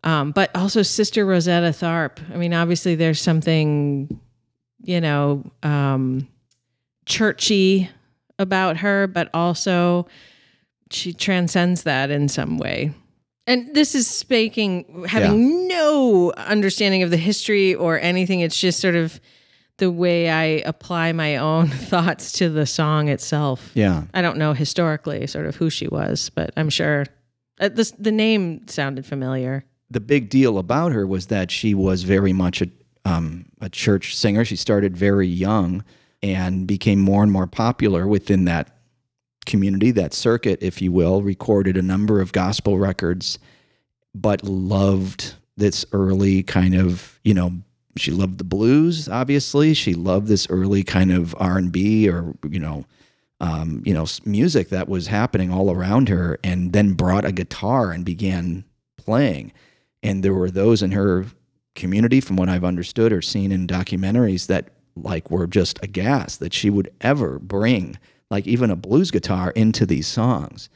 Um, 0.04 0.32
but 0.32 0.56
also, 0.56 0.84
Sister 0.84 1.26
Rosetta 1.26 1.70
Tharpe. 1.70 2.20
I 2.32 2.38
mean, 2.38 2.54
obviously, 2.54 2.94
there's 2.96 3.20
something, 3.20 4.20
you 4.84 5.02
know, 5.02 5.44
um, 5.64 6.28
churchy 7.06 7.90
about 8.40 8.78
her, 8.78 9.08
but 9.08 9.30
also 9.34 10.08
she 10.92 11.14
transcends 11.14 11.84
that 11.84 12.10
in 12.12 12.28
some 12.30 12.58
way. 12.58 12.94
And 13.46 13.76
this 13.76 13.94
is 13.94 14.08
speaking, 14.08 15.06
having 15.08 15.68
no 15.68 16.32
understanding 16.38 17.04
of 17.04 17.10
the 17.10 17.18
history 17.18 17.76
or 17.76 18.00
anything. 18.00 18.40
It's 18.40 18.60
just 18.60 18.80
sort 18.80 18.96
of 18.96 19.20
the 19.78 19.92
way 19.92 20.30
I 20.30 20.44
apply 20.66 21.12
my 21.12 21.38
own 21.38 21.68
thoughts 21.92 22.32
to 22.34 22.50
the 22.50 22.66
song 22.66 23.10
itself. 23.10 23.72
Yeah. 23.74 24.04
I 24.14 24.22
don't 24.22 24.38
know 24.38 24.54
historically 24.54 25.28
sort 25.28 25.46
of 25.46 25.56
who 25.56 25.70
she 25.70 25.88
was, 25.88 26.30
but 26.30 26.52
I'm 26.56 26.70
sure 26.70 27.06
uh, 27.60 27.70
this, 27.70 27.92
the 27.92 28.12
name 28.12 28.66
sounded 28.68 29.06
familiar. 29.06 29.66
the 29.90 30.00
big 30.00 30.30
deal 30.30 30.58
about 30.58 30.92
her 30.92 31.06
was 31.06 31.28
that 31.28 31.52
she 31.52 31.74
was 31.74 32.04
very 32.04 32.34
much 32.34 32.62
a 32.62 32.70
um, 33.06 33.46
a 33.60 33.70
church 33.70 34.16
singer. 34.16 34.46
She 34.46 34.56
started 34.56 34.96
very 34.96 35.28
young 35.28 35.84
and 36.24 36.66
became 36.66 37.00
more 37.00 37.22
and 37.22 37.32
more 37.32 37.46
popular 37.46 38.08
within 38.08 38.46
that 38.46 38.76
community, 39.46 39.92
that 39.92 40.14
circuit, 40.14 40.58
if 40.64 40.82
you 40.82 40.92
will. 40.92 41.22
Recorded 41.22 41.78
a 41.78 41.84
number 41.84 42.20
of 42.22 42.32
gospel 42.32 42.80
records, 42.80 43.38
but 44.16 44.44
loved 44.44 45.36
this 45.56 45.86
early 45.92 46.42
kind 46.42 46.74
of 46.74 47.20
you 47.24 47.36
know 47.36 47.52
she 47.98 48.10
loved 48.10 48.40
the 48.40 48.44
blues. 48.44 49.08
Obviously, 49.08 49.76
she 49.76 49.94
loved 49.94 50.28
this 50.28 50.50
early 50.50 50.84
kind 50.84 51.12
of 51.12 51.36
R 51.38 51.60
and 51.60 51.72
B 51.72 52.10
or 52.10 52.34
you 52.50 52.60
know 52.60 52.86
um, 53.44 53.84
you 53.86 53.94
know, 53.94 54.06
music 54.24 54.70
that 54.70 54.88
was 54.88 55.08
happening 55.08 55.52
all 55.52 55.70
around 55.70 56.08
her, 56.08 56.40
and 56.46 56.72
then 56.72 56.94
brought 56.94 57.26
a 57.26 57.34
guitar 57.34 57.92
and 57.92 58.06
began 58.06 58.64
playing. 58.96 59.52
And 60.02 60.24
there 60.24 60.34
were 60.34 60.50
those 60.50 60.82
in 60.82 60.92
her 60.92 61.26
community, 61.76 62.22
from 62.22 62.38
what 62.38 62.48
I've 62.48 62.64
understood 62.64 63.12
or 63.12 63.22
seen 63.22 63.52
in 63.52 63.68
documentaries, 63.68 64.48
that 64.48 64.70
like 64.96 65.32
were 65.32 65.48
just 65.48 65.80
aghast 65.84 66.40
that 66.40 66.54
she 66.54 66.70
would 66.70 66.92
ever 67.02 67.40
bring 67.40 67.98
like 68.30 68.48
even 68.48 68.72
a 68.72 68.76
blues 68.76 69.12
guitar 69.12 69.52
into 69.52 69.86
these 69.86 70.08
songs. 70.08 70.70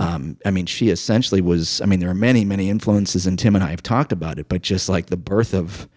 Um, 0.00 0.36
I 0.44 0.50
mean, 0.50 0.66
she 0.66 0.88
essentially 0.90 1.40
was. 1.40 1.80
I 1.80 1.86
mean, 1.86 2.00
there 2.00 2.10
are 2.10 2.14
many, 2.14 2.44
many 2.44 2.68
influences, 2.70 3.26
and 3.26 3.38
Tim 3.38 3.54
and 3.54 3.62
I 3.62 3.70
have 3.70 3.82
talked 3.82 4.10
about 4.10 4.38
it, 4.38 4.48
but 4.48 4.62
just 4.62 4.88
like 4.88 5.06
the 5.06 5.16
birth 5.16 5.54
of 5.54 5.88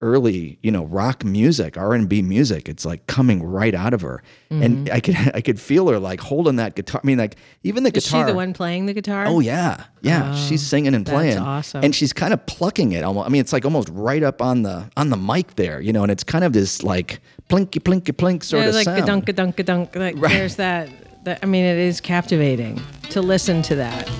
early 0.00 0.58
you 0.62 0.70
know 0.70 0.84
rock 0.84 1.24
music 1.24 1.78
r&b 1.78 2.20
music 2.20 2.68
it's 2.68 2.84
like 2.84 3.06
coming 3.06 3.42
right 3.42 3.74
out 3.74 3.94
of 3.94 4.02
her 4.02 4.22
and 4.50 4.86
mm-hmm. 4.86 4.94
i 4.94 5.00
could 5.00 5.16
i 5.34 5.40
could 5.40 5.58
feel 5.58 5.88
her 5.88 5.98
like 5.98 6.20
holding 6.20 6.56
that 6.56 6.74
guitar 6.74 7.00
i 7.02 7.06
mean 7.06 7.16
like 7.16 7.36
even 7.62 7.84
the 7.84 7.90
guitar. 7.90 7.98
Is 7.98 8.04
guitar 8.10 8.26
she 8.26 8.32
the 8.32 8.36
one 8.36 8.52
playing 8.52 8.86
the 8.86 8.92
guitar? 8.92 9.24
oh 9.26 9.40
yeah 9.40 9.84
yeah 10.02 10.34
she's 10.34 10.62
oh, 10.62 10.68
singing 10.68 10.94
and 10.94 11.06
that's 11.06 11.14
playing 11.14 11.38
awesome. 11.38 11.82
and 11.82 11.94
she's 11.94 12.12
kind 12.12 12.34
of 12.34 12.44
plucking 12.46 12.92
it 12.92 13.02
almost 13.02 13.26
i 13.26 13.30
mean 13.30 13.40
it's 13.40 13.52
like 13.52 13.64
almost 13.64 13.88
right 13.90 14.22
up 14.22 14.42
on 14.42 14.62
the 14.62 14.90
on 14.96 15.08
the 15.08 15.16
mic 15.16 15.54
there 15.54 15.80
you 15.80 15.92
know 15.92 16.02
and 16.02 16.12
it's 16.12 16.24
kind 16.24 16.44
of 16.44 16.52
this 16.52 16.82
like 16.82 17.20
plinky 17.48 17.80
plinky 17.80 18.12
plink 18.12 18.42
sort 18.42 18.62
Yeah, 18.62 18.68
of 18.70 18.74
like 18.74 18.84
sound 18.84 19.06
dunk 19.06 19.28
a 19.28 19.32
dunk 19.32 19.58
a 19.58 19.62
dunk. 19.62 19.96
Like 19.96 20.16
Right. 20.16 20.32
there's 20.32 20.56
that, 20.56 20.88
that. 21.24 21.40
I 21.42 21.46
mean, 21.46 21.64
it 21.64 21.78
is 21.78 22.00
captivating 22.00 22.80
to 23.10 23.20
listen 23.22 23.62
to 23.62 23.74
that. 23.76 24.10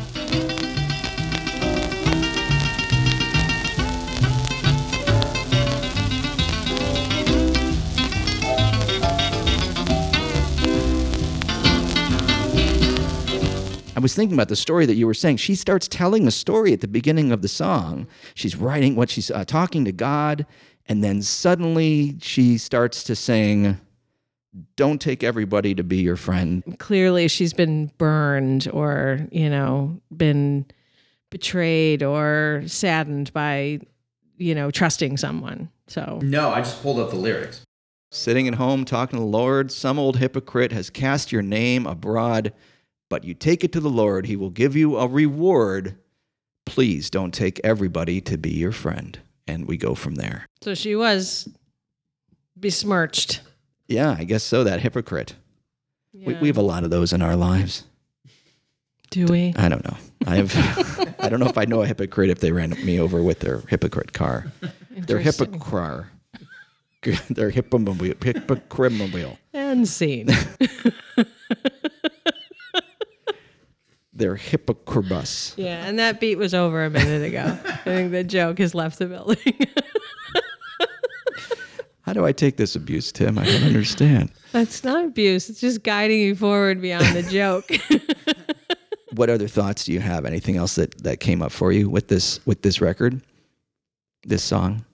Was 14.05 14.15
thinking 14.15 14.37
about 14.37 14.51
the 14.51 14.55
story 14.55 14.85
that 14.85 14.97
you 14.97 15.07
were 15.07 15.15
saying. 15.15 15.39
She 15.39 15.55
starts 15.55 15.89
telling 15.89 16.27
a 16.27 16.31
story 16.31 16.75
at 16.75 16.83
the 16.83 16.87
beginning 16.87 17.33
of 17.33 17.41
the 17.41 17.49
song. 17.49 18.07
She's 18.35 18.55
writing 18.55 18.97
what 18.97 19.09
she's 19.09 19.31
uh, 19.31 19.47
talking 19.47 19.87
to 19.87 19.93
God, 19.93 20.45
and 20.85 21.03
then 21.03 21.23
suddenly 21.23 22.19
she 22.21 22.59
starts 22.59 23.03
to 23.05 23.17
sing, 23.17 23.81
"Don't 24.77 25.01
take 25.01 25.25
everybody 25.25 25.75
to 25.75 25.83
be 25.83 26.03
your 26.03 26.17
friend." 26.17 26.63
Clearly, 26.79 27.29
she's 27.29 27.55
been 27.55 27.93
burned 27.97 28.69
or 28.75 29.27
you 29.33 29.49
know 29.49 29.99
been 30.15 30.67
betrayed 31.31 32.03
or 32.03 32.63
saddened 32.67 33.33
by 33.33 33.81
you 34.37 34.55
know 34.55 34.71
trusting 34.71 35.17
someone. 35.17 35.71
So 35.87 36.19
No, 36.23 36.51
I 36.51 36.61
just 36.61 36.83
pulled 36.83 36.99
up 36.99 37.09
the 37.09 37.17
lyrics. 37.17 37.63
Sitting 38.11 38.49
at 38.49 38.57
home 38.57 38.85
talking 38.85 39.19
to 39.19 39.25
the 39.25 39.31
Lord, 39.31 39.73
some 39.73 39.99
old 39.99 40.19
hypocrite 40.19 40.73
has 40.73 40.91
cast 40.91 41.33
your 41.33 41.41
name 41.41 41.87
abroad. 41.87 42.53
But 43.09 43.25
you 43.25 43.35
take 43.35 43.65
it 43.65 43.73
to 43.73 43.81
the 43.81 43.91
Lord, 43.91 44.27
He 44.27 44.37
will 44.37 44.51
give 44.51 44.75
you 44.77 44.97
a 44.97 45.07
reward. 45.07 45.97
Please 46.67 47.11
don't 47.11 47.33
take 47.35 47.61
everybody 47.63 48.21
to 48.23 48.39
be 48.39 48.51
your 48.51 48.73
friend. 48.73 49.19
And 49.47 49.67
we 49.69 49.77
go 49.77 49.95
from 49.95 50.15
there. 50.15 50.47
So 50.63 50.75
she 50.75 50.97
was 50.97 51.47
besmirched. 52.57 53.43
Yeah, 53.89 54.17
I 54.19 54.25
guess 54.25 54.43
so. 54.43 54.65
That 54.65 54.81
hypocrite. 54.81 55.35
We, 56.15 56.33
Yeah. 56.33 56.41
we 56.41 56.49
have 56.49 56.57
a 56.57 56.63
lot 56.63 56.85
of 56.85 56.91
those 56.91 57.13
in 57.13 57.21
our 57.21 57.37
lives. 57.37 57.85
Do 59.11 59.27
we? 59.27 59.53
I 59.57 59.69
don't 59.69 59.85
know. 59.85 59.97
I 60.27 60.37
have. 60.37 61.15
I 61.21 61.29
don't 61.29 61.41
know 61.41 61.47
if 61.47 61.59
I 61.59 61.67
know 61.67 61.83
a 61.83 61.87
hypocrite 61.87 62.31
if 62.31 62.41
they 62.41 62.51
ran 62.53 62.71
me 62.85 62.99
over 62.99 63.23
with 63.23 63.41
their 63.41 63.61
hypocrite 63.69 64.13
car. 64.15 64.51
Interesting. 64.97 65.53
hypocrite. 65.53 66.07
They're 67.29 67.51
hippomobile. 67.51 68.23
Hypocrite. 68.25 69.37
And 69.53 69.87
scene. 69.87 70.29
They're 74.15 74.37
hypocribus. 74.37 75.55
yeah, 75.57 75.87
and 75.87 75.99
that 75.99 76.21
beat 76.21 76.37
was 76.37 76.55
over 76.55 76.85
a 76.85 76.91
minute 76.91 77.23
ago. 77.23 77.59
I 77.65 77.77
think 77.79 78.13
the 78.13 78.23
joke 78.25 78.59
has 78.59 78.75
left 78.75 78.99
the 78.99 79.07
building. 79.07 79.59
How 82.03 82.13
do 82.13 82.27
I 82.27 82.33
take 82.33 82.57
this 82.59 82.77
abuse, 82.77 83.11
Tim? 83.11 83.39
I 83.39 83.47
don't 83.47 83.63
understand. 83.65 84.31
That's 84.53 84.85
not 84.85 85.05
abuse. 85.07 85.49
It's 85.49 85.61
just 85.61 85.83
guiding 85.83 86.21
you 86.21 86.37
forward 86.37 86.81
beyond 86.81 87.17
the 87.17 87.23
joke. 87.23 87.69
What 89.17 89.31
other 89.31 89.47
thoughts 89.47 89.85
do 89.85 89.93
you 89.93 90.01
have? 90.01 90.25
Anything 90.25 90.57
else 90.57 90.75
that, 90.75 91.01
that 91.05 91.21
came 91.21 91.41
up 91.41 91.53
for 91.53 91.71
you 91.71 91.89
with 91.89 92.09
this 92.09 92.45
with 92.47 92.63
this 92.63 92.81
record, 92.81 93.21
this 94.25 94.43
song? 94.43 94.85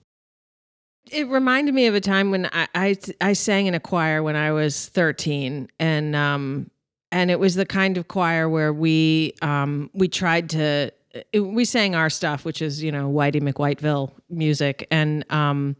it 1.11 1.27
reminded 1.27 1.73
me 1.73 1.87
of 1.87 1.95
a 1.95 1.99
time 2.01 2.29
when 2.29 2.47
I, 2.53 2.67
I 2.75 2.95
I 3.19 3.33
sang 3.33 3.65
in 3.65 3.73
a 3.73 3.79
choir 3.79 4.21
when 4.21 4.35
I 4.35 4.51
was 4.51 4.89
13 4.89 5.69
and 5.79 6.15
um 6.15 6.69
and 7.11 7.29
it 7.29 7.39
was 7.39 7.55
the 7.55 7.65
kind 7.65 7.97
of 7.97 8.07
choir 8.07 8.47
where 8.47 8.73
we 8.73 9.33
um 9.41 9.89
we 9.93 10.07
tried 10.07 10.49
to 10.49 10.91
we 11.33 11.65
sang 11.65 11.93
our 11.93 12.09
stuff 12.09 12.45
which 12.45 12.61
is 12.61 12.81
you 12.81 12.91
know 12.91 13.11
Whitey 13.11 13.41
McWhiteville 13.41 14.11
music. 14.29 14.87
And 14.91 15.29
um 15.31 15.75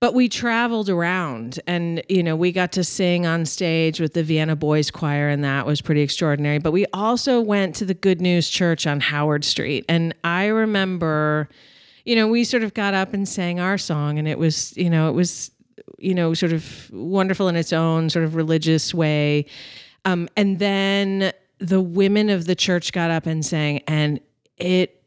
but 0.00 0.14
we 0.14 0.28
traveled 0.28 0.88
around 0.88 1.58
and 1.66 2.02
you 2.08 2.22
know 2.22 2.36
we 2.36 2.52
got 2.52 2.72
to 2.72 2.84
sing 2.84 3.26
on 3.26 3.44
stage 3.44 4.00
with 4.00 4.14
the 4.14 4.22
Vienna 4.22 4.56
Boys 4.56 4.90
Choir 4.90 5.28
and 5.28 5.44
that 5.44 5.66
was 5.66 5.80
pretty 5.80 6.02
extraordinary. 6.02 6.58
But 6.58 6.72
we 6.72 6.86
also 6.92 7.40
went 7.40 7.74
to 7.76 7.84
the 7.84 7.94
Good 7.94 8.20
News 8.20 8.48
Church 8.48 8.86
on 8.86 9.00
Howard 9.00 9.44
Street. 9.44 9.84
And 9.88 10.14
I 10.24 10.46
remember 10.46 11.48
you 12.04 12.16
know 12.16 12.26
we 12.26 12.44
sort 12.44 12.62
of 12.62 12.72
got 12.72 12.94
up 12.94 13.12
and 13.12 13.28
sang 13.28 13.60
our 13.60 13.76
song 13.76 14.18
and 14.18 14.26
it 14.26 14.38
was 14.38 14.74
you 14.76 14.88
know 14.88 15.10
it 15.10 15.12
was 15.12 15.50
you 15.98 16.14
know 16.14 16.32
sort 16.32 16.52
of 16.52 16.90
wonderful 16.90 17.48
in 17.48 17.56
its 17.56 17.72
own 17.72 18.08
sort 18.08 18.24
of 18.24 18.34
religious 18.34 18.94
way 18.94 19.44
um, 20.08 20.28
and 20.36 20.58
then 20.58 21.32
the 21.58 21.80
women 21.80 22.30
of 22.30 22.46
the 22.46 22.54
church 22.54 22.92
got 22.92 23.10
up 23.10 23.26
and 23.26 23.44
sang 23.44 23.82
and 23.86 24.20
it 24.56 25.02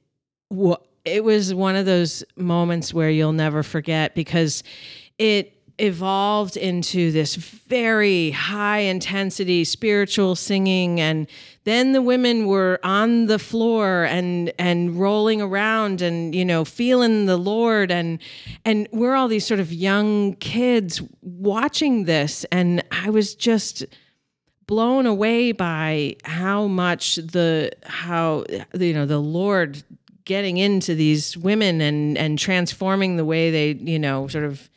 wa 0.50 0.76
it 1.04 1.24
was 1.24 1.54
one 1.54 1.76
of 1.76 1.86
those 1.86 2.24
moments 2.36 2.94
where 2.94 3.10
you'll 3.10 3.32
never 3.32 3.64
forget 3.64 4.14
because 4.14 4.64
it 5.18 5.58
evolved 5.80 6.58
into 6.58 7.12
this 7.12 7.36
very 7.36 8.30
high 8.32 8.80
intensity 8.80 9.64
spiritual 9.64 10.36
singing 10.36 11.00
and 11.00 11.28
then 11.64 11.94
the 11.94 12.02
women 12.02 12.46
were 12.46 12.80
on 12.84 13.26
the 13.26 13.40
floor 13.40 14.04
and 14.04 14.52
and 14.60 15.00
rolling 15.00 15.42
around 15.42 16.02
and 16.02 16.36
you 16.36 16.46
know 16.46 16.66
feeling 16.66 17.26
the 17.26 17.38
lord. 17.38 17.92
And 17.92 18.20
and 18.66 18.88
we're 18.92 19.16
all 19.16 19.28
these 19.28 19.46
sort 19.46 19.60
of 19.60 19.72
young 19.72 20.36
kids 20.36 21.02
watching 21.22 22.04
this 22.04 22.46
and 22.52 22.84
i 22.92 23.10
was 23.10 23.34
just 23.34 23.86
blown 24.72 25.06
away 25.06 25.52
by 25.52 26.16
how 26.24 26.66
much 26.66 27.18
the 27.18 27.70
how 27.84 28.46
you 28.74 28.94
know 28.94 29.06
the 29.06 29.20
lord 29.20 29.84
getting 30.24 30.56
into 30.56 30.96
these 30.96 31.36
women 31.38 31.82
and 31.82 32.18
and 32.18 32.40
transforming 32.40 33.18
the 33.18 33.26
way 33.26 33.52
they 33.52 33.72
you 33.74 34.00
know 34.00 34.28
sort 34.28 34.46
of 34.46 34.70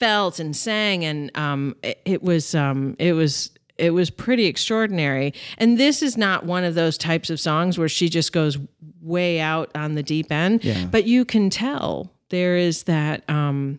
felt 0.00 0.38
and 0.38 0.56
sang. 0.56 1.04
And 1.04 1.30
um 1.36 1.76
it, 1.82 2.00
it 2.04 2.22
was 2.22 2.54
um 2.54 2.96
it 2.98 3.12
was 3.12 3.50
it 3.76 3.90
was 3.90 4.10
pretty 4.10 4.46
extraordinary. 4.46 5.32
And 5.58 5.78
this 5.78 6.02
is 6.02 6.16
not 6.16 6.44
one 6.44 6.64
of 6.64 6.74
those 6.74 6.98
types 6.98 7.30
of 7.30 7.38
songs 7.38 7.78
where 7.78 7.88
she 7.88 8.08
just 8.08 8.32
goes 8.32 8.58
way 9.00 9.38
out 9.38 9.70
on 9.76 9.94
the 9.94 10.02
deep 10.02 10.32
end. 10.32 10.64
Yeah. 10.64 10.86
but 10.86 11.04
you 11.04 11.24
can 11.24 11.48
tell 11.50 12.10
there 12.30 12.56
is 12.56 12.84
that 12.84 13.28
um 13.30 13.78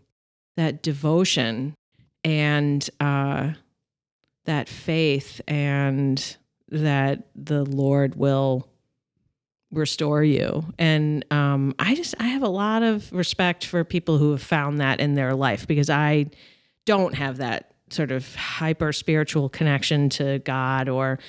that 0.55 0.81
devotion 0.83 1.75
and 2.23 2.89
uh 2.99 3.51
that 4.49 4.67
faith 4.67 5.41
and 5.47 6.35
that 6.69 7.27
the 7.35 7.63
Lord 7.63 8.15
will 8.15 8.67
restore 9.71 10.23
you. 10.23 10.65
And 10.79 11.23
um, 11.31 11.75
I 11.77 11.93
just 11.93 12.15
I 12.19 12.23
have 12.29 12.41
a 12.41 12.49
lot 12.49 12.81
of 12.81 13.12
respect 13.13 13.63
for 13.65 13.83
people 13.83 14.17
who 14.17 14.31
have 14.31 14.41
found 14.41 14.79
that 14.79 14.99
in 14.99 15.13
their 15.13 15.35
life 15.35 15.67
because 15.67 15.91
I 15.91 16.31
don't 16.85 17.13
have 17.13 17.38
that 17.38 17.71
sort 17.91 18.12
of 18.12 18.35
hyper 18.35 18.91
spiritual 18.91 19.49
connection 19.49 20.09
to 20.09 20.39
God 20.39 20.89
or 20.89 21.19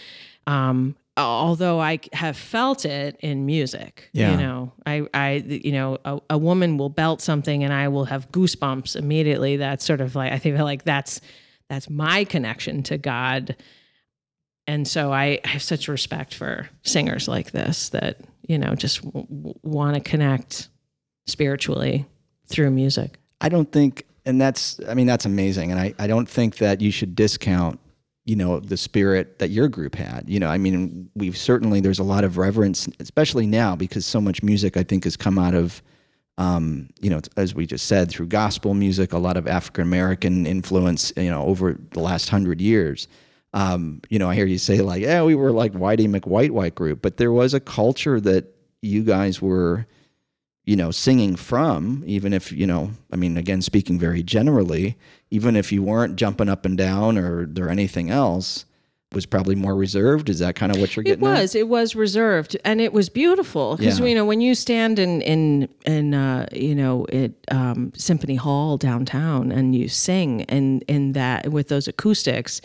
um 0.47 0.97
although 1.17 1.79
I 1.81 2.01
have 2.15 2.37
felt 2.37 2.85
it 2.87 3.17
in 3.21 3.45
music 3.47 4.09
Yeah. 4.13 4.31
you 4.33 4.37
know 4.39 4.73
I 4.87 5.07
I 5.13 5.33
you 5.47 5.73
know 5.73 5.99
a, 6.05 6.21
a 6.31 6.39
woman 6.39 6.79
will 6.79 6.89
belt 6.91 7.21
something 7.21 7.65
and 7.65 7.73
I 7.73 7.89
will 7.89 8.05
have 8.07 8.31
goosebumps 8.31 8.95
immediately 8.97 9.57
that's 9.57 9.85
sort 9.85 10.01
of 10.01 10.15
like 10.15 10.33
I 10.33 10.39
think 10.39 10.59
like 10.59 10.85
that's 10.85 11.21
that's 11.71 11.89
my 11.89 12.25
connection 12.25 12.83
to 12.83 12.99
God 12.99 13.57
and 14.67 14.87
so 14.87 15.13
I 15.13 15.41
have 15.45 15.63
such 15.63 15.89
respect 15.89 16.35
for 16.35 16.69
singers 16.83 17.27
like 17.27 17.53
this 17.53 17.89
that 17.89 18.19
you 18.47 18.59
know 18.59 18.75
just 18.75 19.03
w- 19.03 19.27
w- 19.27 19.59
want 19.63 19.95
to 19.95 20.01
connect 20.01 20.69
spiritually 21.27 22.05
through 22.47 22.71
music 22.71 23.17
I 23.41 23.49
don't 23.49 23.71
think, 23.71 24.05
and 24.27 24.41
that's, 24.41 24.81
I 24.87 24.95
mean, 24.95 25.07
that's 25.07 25.25
amazing. 25.25 25.71
And 25.71 25.81
I, 25.81 25.95
I 25.99 26.07
don't 26.07 26.29
think 26.29 26.59
that 26.59 26.81
you 26.81 26.91
should 26.91 27.15
discount, 27.15 27.81
you 28.27 28.37
know, 28.37 28.61
the 28.61 28.77
spirit 28.77 29.39
that 29.39 29.51
your 29.51 29.69
group 29.69 29.95
had. 29.95 30.29
You 30.29 30.41
know, 30.41 30.49
I 30.49 30.59
mean, 30.59 31.11
we've 31.15 31.37
certainly, 31.37 31.81
there's 31.81 31.99
a 31.99 32.05
lot 32.05 32.25
of 32.25 32.37
reverence, 32.37 32.89
especially 33.01 33.47
now 33.47 33.75
because 33.77 34.05
so 34.05 34.21
much 34.21 34.43
music, 34.43 34.77
I 34.77 34.83
think, 34.83 35.05
has 35.05 35.17
come 35.17 35.39
out 35.39 35.55
of, 35.55 35.83
um, 36.41 36.89
you 37.03 37.11
know, 37.11 37.21
as 37.37 37.55
we 37.55 37.67
just 37.67 37.87
said, 37.87 38.09
through 38.11 38.29
gospel 38.29 38.73
music, 38.73 39.13
a 39.13 39.19
lot 39.19 39.37
of 39.37 39.47
African 39.47 39.83
American 39.83 40.47
influence, 40.47 41.13
you 41.15 41.31
know, 41.31 41.45
over 41.45 41.79
the 41.91 42.01
last 42.01 42.31
hundred 42.31 42.63
years. 42.63 43.09
Um, 43.53 44.01
you 44.09 44.19
know, 44.19 44.31
I 44.31 44.35
hear 44.35 44.47
you 44.47 44.57
say 44.57 44.81
like, 44.81 45.03
yeah, 45.03 45.23
we 45.23 45.35
were 45.35 45.53
like 45.53 45.75
Whitey 45.75 46.09
McWhite 46.09 46.51
White 46.51 46.75
group, 46.75 47.03
but 47.03 47.19
there 47.19 47.31
was 47.31 47.53
a 47.53 47.61
culture 47.61 48.19
that 48.23 48.47
you 48.81 49.03
guys 49.03 49.43
were, 49.43 49.87
you 50.65 50.77
know, 50.77 50.91
singing 50.91 51.37
from, 51.37 52.03
even 52.07 52.33
if, 52.33 52.53
you 52.53 52.67
know, 52.67 52.91
I 53.13 53.17
mean, 53.17 53.37
again, 53.37 53.61
speaking 53.61 53.99
very 53.99 54.23
generally, 54.23 54.97
even 55.31 55.57
if 55.57 55.71
you 55.71 55.83
weren't 55.83 56.17
jumping 56.17 56.49
up 56.49 56.65
and 56.65 56.79
down 56.79 57.19
or 57.19 57.51
or 57.59 57.69
anything 57.69 58.09
else, 58.09 58.65
was 59.13 59.27
probably 59.27 59.57
more 59.57 59.75
reserved. 59.75 60.29
Is 60.29 60.39
that 60.39 60.55
kind 60.55 60.73
of 60.75 60.81
what 60.81 60.95
you're 60.95 61.03
It 61.03 61.07
getting 61.07 61.27
at? 61.27 61.41
was. 61.41 61.55
It 61.55 61.69
was 61.69 61.97
reserved, 61.97 62.57
and 62.65 62.81
it 62.81 62.93
was 62.93 63.09
beautiful 63.09 63.77
because 63.77 63.99
Yeah. 63.99 64.07
you 64.07 64.15
know 64.15 64.25
when 64.25 64.41
you 64.41 64.55
stand 64.55 64.99
in 64.99 65.21
in 65.23 65.69
in 65.85 66.15
uh, 66.15 66.47
you 66.53 66.75
know 66.75 67.07
at 67.13 67.33
um, 67.51 67.93
Symphony 67.97 68.37
Hall 68.37 68.77
downtown 68.77 69.51
and 69.51 69.75
you 69.75 69.89
sing 69.89 70.43
and 70.45 70.83
in 70.87 71.13
that 71.13 71.49
with 71.51 71.69
those 71.69 71.89
acoustics, 71.89 72.61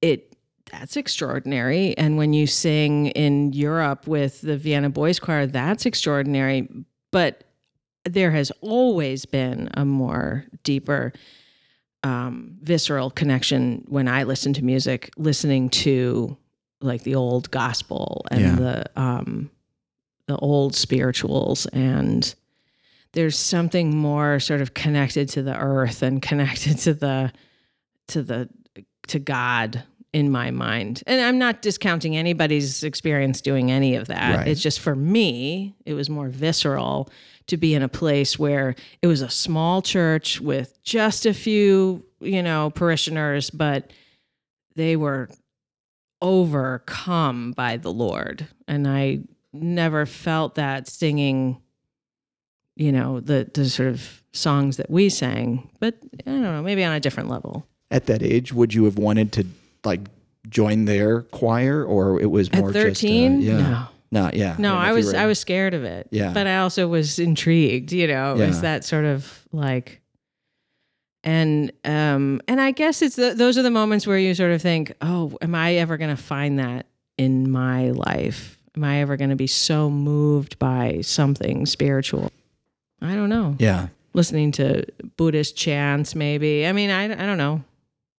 it 0.00 0.36
that's 0.70 0.96
extraordinary. 0.96 1.96
And 1.98 2.16
when 2.16 2.32
you 2.32 2.46
sing 2.46 3.08
in 3.08 3.52
Europe 3.52 4.06
with 4.06 4.40
the 4.40 4.56
Vienna 4.56 4.88
Boys 4.88 5.18
Choir, 5.18 5.46
that's 5.46 5.84
extraordinary. 5.84 6.68
But 7.10 7.44
there 8.08 8.30
has 8.30 8.50
always 8.62 9.24
been 9.26 9.68
a 9.74 9.84
more 9.84 10.44
deeper 10.64 11.12
um, 12.04 12.56
visceral 12.62 13.10
connection 13.10 13.84
when 13.88 14.08
I 14.08 14.24
listen 14.24 14.52
to 14.54 14.64
music, 14.64 15.10
listening 15.16 15.70
to 15.70 16.36
like 16.80 17.02
the 17.04 17.14
old 17.14 17.50
gospel 17.50 18.26
and 18.30 18.40
Yeah. 18.40 18.54
the 18.56 19.00
um, 19.00 19.50
the 20.26 20.36
old 20.36 20.74
spirituals, 20.74 21.66
and 21.66 22.34
there's 23.12 23.38
something 23.38 23.96
more 23.96 24.40
sort 24.40 24.60
of 24.60 24.74
connected 24.74 25.28
to 25.30 25.42
the 25.42 25.56
earth 25.56 26.02
and 26.02 26.20
connected 26.22 26.78
to 26.86 26.94
the 26.94 27.32
to 28.08 28.22
the 28.22 28.48
to 29.08 29.18
God 29.18 29.82
in 30.12 30.30
my 30.30 30.50
mind. 30.50 31.02
And 31.06 31.20
I'm 31.20 31.38
not 31.38 31.62
discounting 31.62 32.16
anybody's 32.16 32.84
experience 32.84 33.40
doing 33.40 33.70
any 33.70 33.94
of 33.94 34.08
that. 34.08 34.36
Right. 34.36 34.48
It's 34.48 34.60
just 34.60 34.80
for 34.80 34.94
me, 34.94 35.74
it 35.86 35.94
was 35.94 36.10
more 36.10 36.28
visceral 36.28 37.10
to 37.46 37.56
be 37.56 37.74
in 37.74 37.82
a 37.82 37.88
place 37.88 38.38
where 38.38 38.74
it 39.00 39.06
was 39.06 39.22
a 39.22 39.30
small 39.30 39.82
church 39.82 40.40
with 40.40 40.82
just 40.82 41.26
a 41.26 41.34
few, 41.34 42.04
you 42.20 42.42
know, 42.42 42.70
parishioners, 42.70 43.50
but 43.50 43.90
they 44.74 44.96
were 44.96 45.28
overcome 46.20 47.52
by 47.52 47.76
the 47.76 47.92
Lord. 47.92 48.46
And 48.68 48.86
I 48.86 49.20
never 49.52 50.06
felt 50.06 50.54
that 50.54 50.88
singing, 50.88 51.60
you 52.76 52.92
know, 52.92 53.20
the 53.20 53.50
the 53.52 53.68
sort 53.68 53.88
of 53.88 54.22
songs 54.32 54.76
that 54.76 54.88
we 54.88 55.08
sang, 55.08 55.68
but 55.80 55.94
I 56.26 56.30
don't 56.30 56.42
know, 56.42 56.62
maybe 56.62 56.84
on 56.84 56.92
a 56.92 57.00
different 57.00 57.28
level. 57.28 57.66
At 57.90 58.06
that 58.06 58.22
age, 58.22 58.52
would 58.52 58.72
you 58.72 58.84
have 58.84 58.96
wanted 58.96 59.32
to 59.32 59.46
like 59.84 60.00
join 60.48 60.84
their 60.84 61.22
choir, 61.22 61.84
or 61.84 62.20
it 62.20 62.30
was 62.30 62.52
more 62.52 62.68
At 62.68 62.74
13? 62.74 63.40
just 63.42 63.52
uh, 63.52 63.56
yeah, 63.56 63.68
No. 63.70 63.86
not 64.10 64.34
yeah. 64.34 64.48
No, 64.50 64.54
don't 64.54 64.62
know 64.62 64.74
I 64.76 64.92
was 64.92 65.06
were- 65.12 65.18
I 65.18 65.26
was 65.26 65.38
scared 65.38 65.74
of 65.74 65.84
it. 65.84 66.08
Yeah. 66.10 66.32
But 66.32 66.46
I 66.46 66.58
also 66.58 66.88
was 66.88 67.18
intrigued, 67.18 67.92
you 67.92 68.06
know. 68.06 68.34
It 68.34 68.38
Yeah. 68.40 68.46
was 68.48 68.60
that 68.62 68.84
sort 68.84 69.04
of 69.04 69.46
like 69.52 70.00
and 71.24 71.72
um 71.84 72.40
and 72.48 72.60
I 72.60 72.72
guess 72.72 73.00
it's 73.02 73.16
the, 73.16 73.34
those 73.34 73.56
are 73.56 73.62
the 73.62 73.70
moments 73.70 74.06
where 74.06 74.18
you 74.18 74.34
sort 74.34 74.50
of 74.52 74.60
think, 74.60 74.92
"Oh, 75.00 75.36
am 75.40 75.54
I 75.54 75.74
ever 75.76 75.96
going 75.96 76.14
to 76.14 76.20
find 76.22 76.58
that 76.58 76.86
in 77.16 77.50
my 77.50 77.90
life? 77.90 78.58
Am 78.76 78.82
I 78.84 79.00
ever 79.02 79.16
going 79.16 79.30
to 79.30 79.36
be 79.36 79.46
so 79.46 79.88
moved 79.90 80.58
by 80.58 81.00
something 81.02 81.66
spiritual?" 81.66 82.30
I 83.00 83.14
don't 83.14 83.28
know. 83.28 83.56
yeah. 83.58 83.88
Listening 84.14 84.52
to 84.52 84.84
Buddhist 85.16 85.56
chants 85.56 86.14
maybe. 86.14 86.66
I 86.66 86.72
mean, 86.72 86.90
I 86.90 87.04
I 87.04 87.26
don't 87.26 87.38
know. 87.38 87.62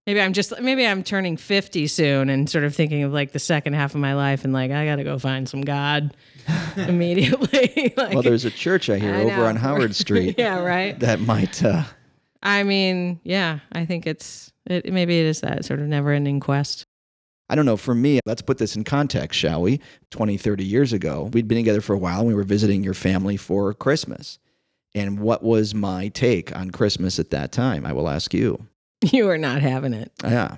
Maybe 0.05 0.19
I'm 0.19 0.33
just 0.33 0.59
maybe 0.59 0.85
I'm 0.85 1.01
turning 1.01 1.37
50 1.37 1.87
soon 1.87 2.29
and 2.29 2.49
sort 2.49 2.65
of 2.65 2.75
thinking 2.75 3.03
of 3.03 3.13
like 3.13 3.31
the 3.31 3.39
second 3.39 3.73
half 3.73 3.95
of 3.95 4.01
my 4.01 4.15
life 4.15 4.43
and 4.43 4.51
like 4.51 4.69
I 4.71 4.85
got 4.85 4.97
to 4.97 5.03
go 5.03 5.17
find 5.17 5.47
some 5.47 5.61
God 5.61 6.15
immediately. 6.75 7.93
like, 7.97 8.13
Well, 8.13 8.21
there's 8.21 8.43
a 8.43 8.51
church 8.51 8.89
I 8.89 8.99
hear 8.99 9.15
I 9.15 9.23
over 9.23 9.45
on 9.45 9.55
Howard 9.55 9.95
Street 9.95 10.35
yeah, 10.37 10.59
right. 10.59 10.99
that 10.99 11.21
might. 11.21 11.63
Uh, 11.63 11.83
I 12.41 12.63
mean, 12.63 13.21
yeah, 13.23 13.59
I 13.71 13.85
think 13.85 14.05
it's 14.05 14.51
it, 14.65 14.91
maybe 14.91 15.19
it 15.19 15.25
is 15.25 15.39
that 15.41 15.63
sort 15.63 15.79
of 15.79 15.87
never-ending 15.87 16.41
quest. 16.41 16.85
I 17.49 17.55
don't 17.55 17.65
know. 17.65 17.77
For 17.77 17.95
me, 17.95 18.19
let's 18.25 18.41
put 18.41 18.57
this 18.57 18.75
in 18.75 18.83
context, 18.83 19.39
shall 19.39 19.61
we? 19.61 19.79
20, 20.11 20.37
30 20.37 20.65
years 20.65 20.91
ago, 20.91 21.29
we'd 21.33 21.47
been 21.47 21.57
together 21.57 21.81
for 21.81 21.93
a 21.93 21.97
while 21.97 22.19
and 22.19 22.27
we 22.27 22.33
were 22.33 22.43
visiting 22.43 22.83
your 22.83 22.93
family 22.93 23.37
for 23.37 23.73
Christmas. 23.73 24.39
And 24.95 25.19
what 25.19 25.43
was 25.43 25.73
my 25.73 26.09
take 26.09 26.55
on 26.55 26.71
Christmas 26.71 27.19
at 27.19 27.29
that 27.31 27.51
time? 27.51 27.85
I 27.85 27.93
will 27.93 28.09
ask 28.09 28.33
you. 28.33 28.65
You 29.11 29.29
are 29.29 29.37
not 29.37 29.61
having 29.61 29.93
it. 29.93 30.11
Yeah. 30.23 30.55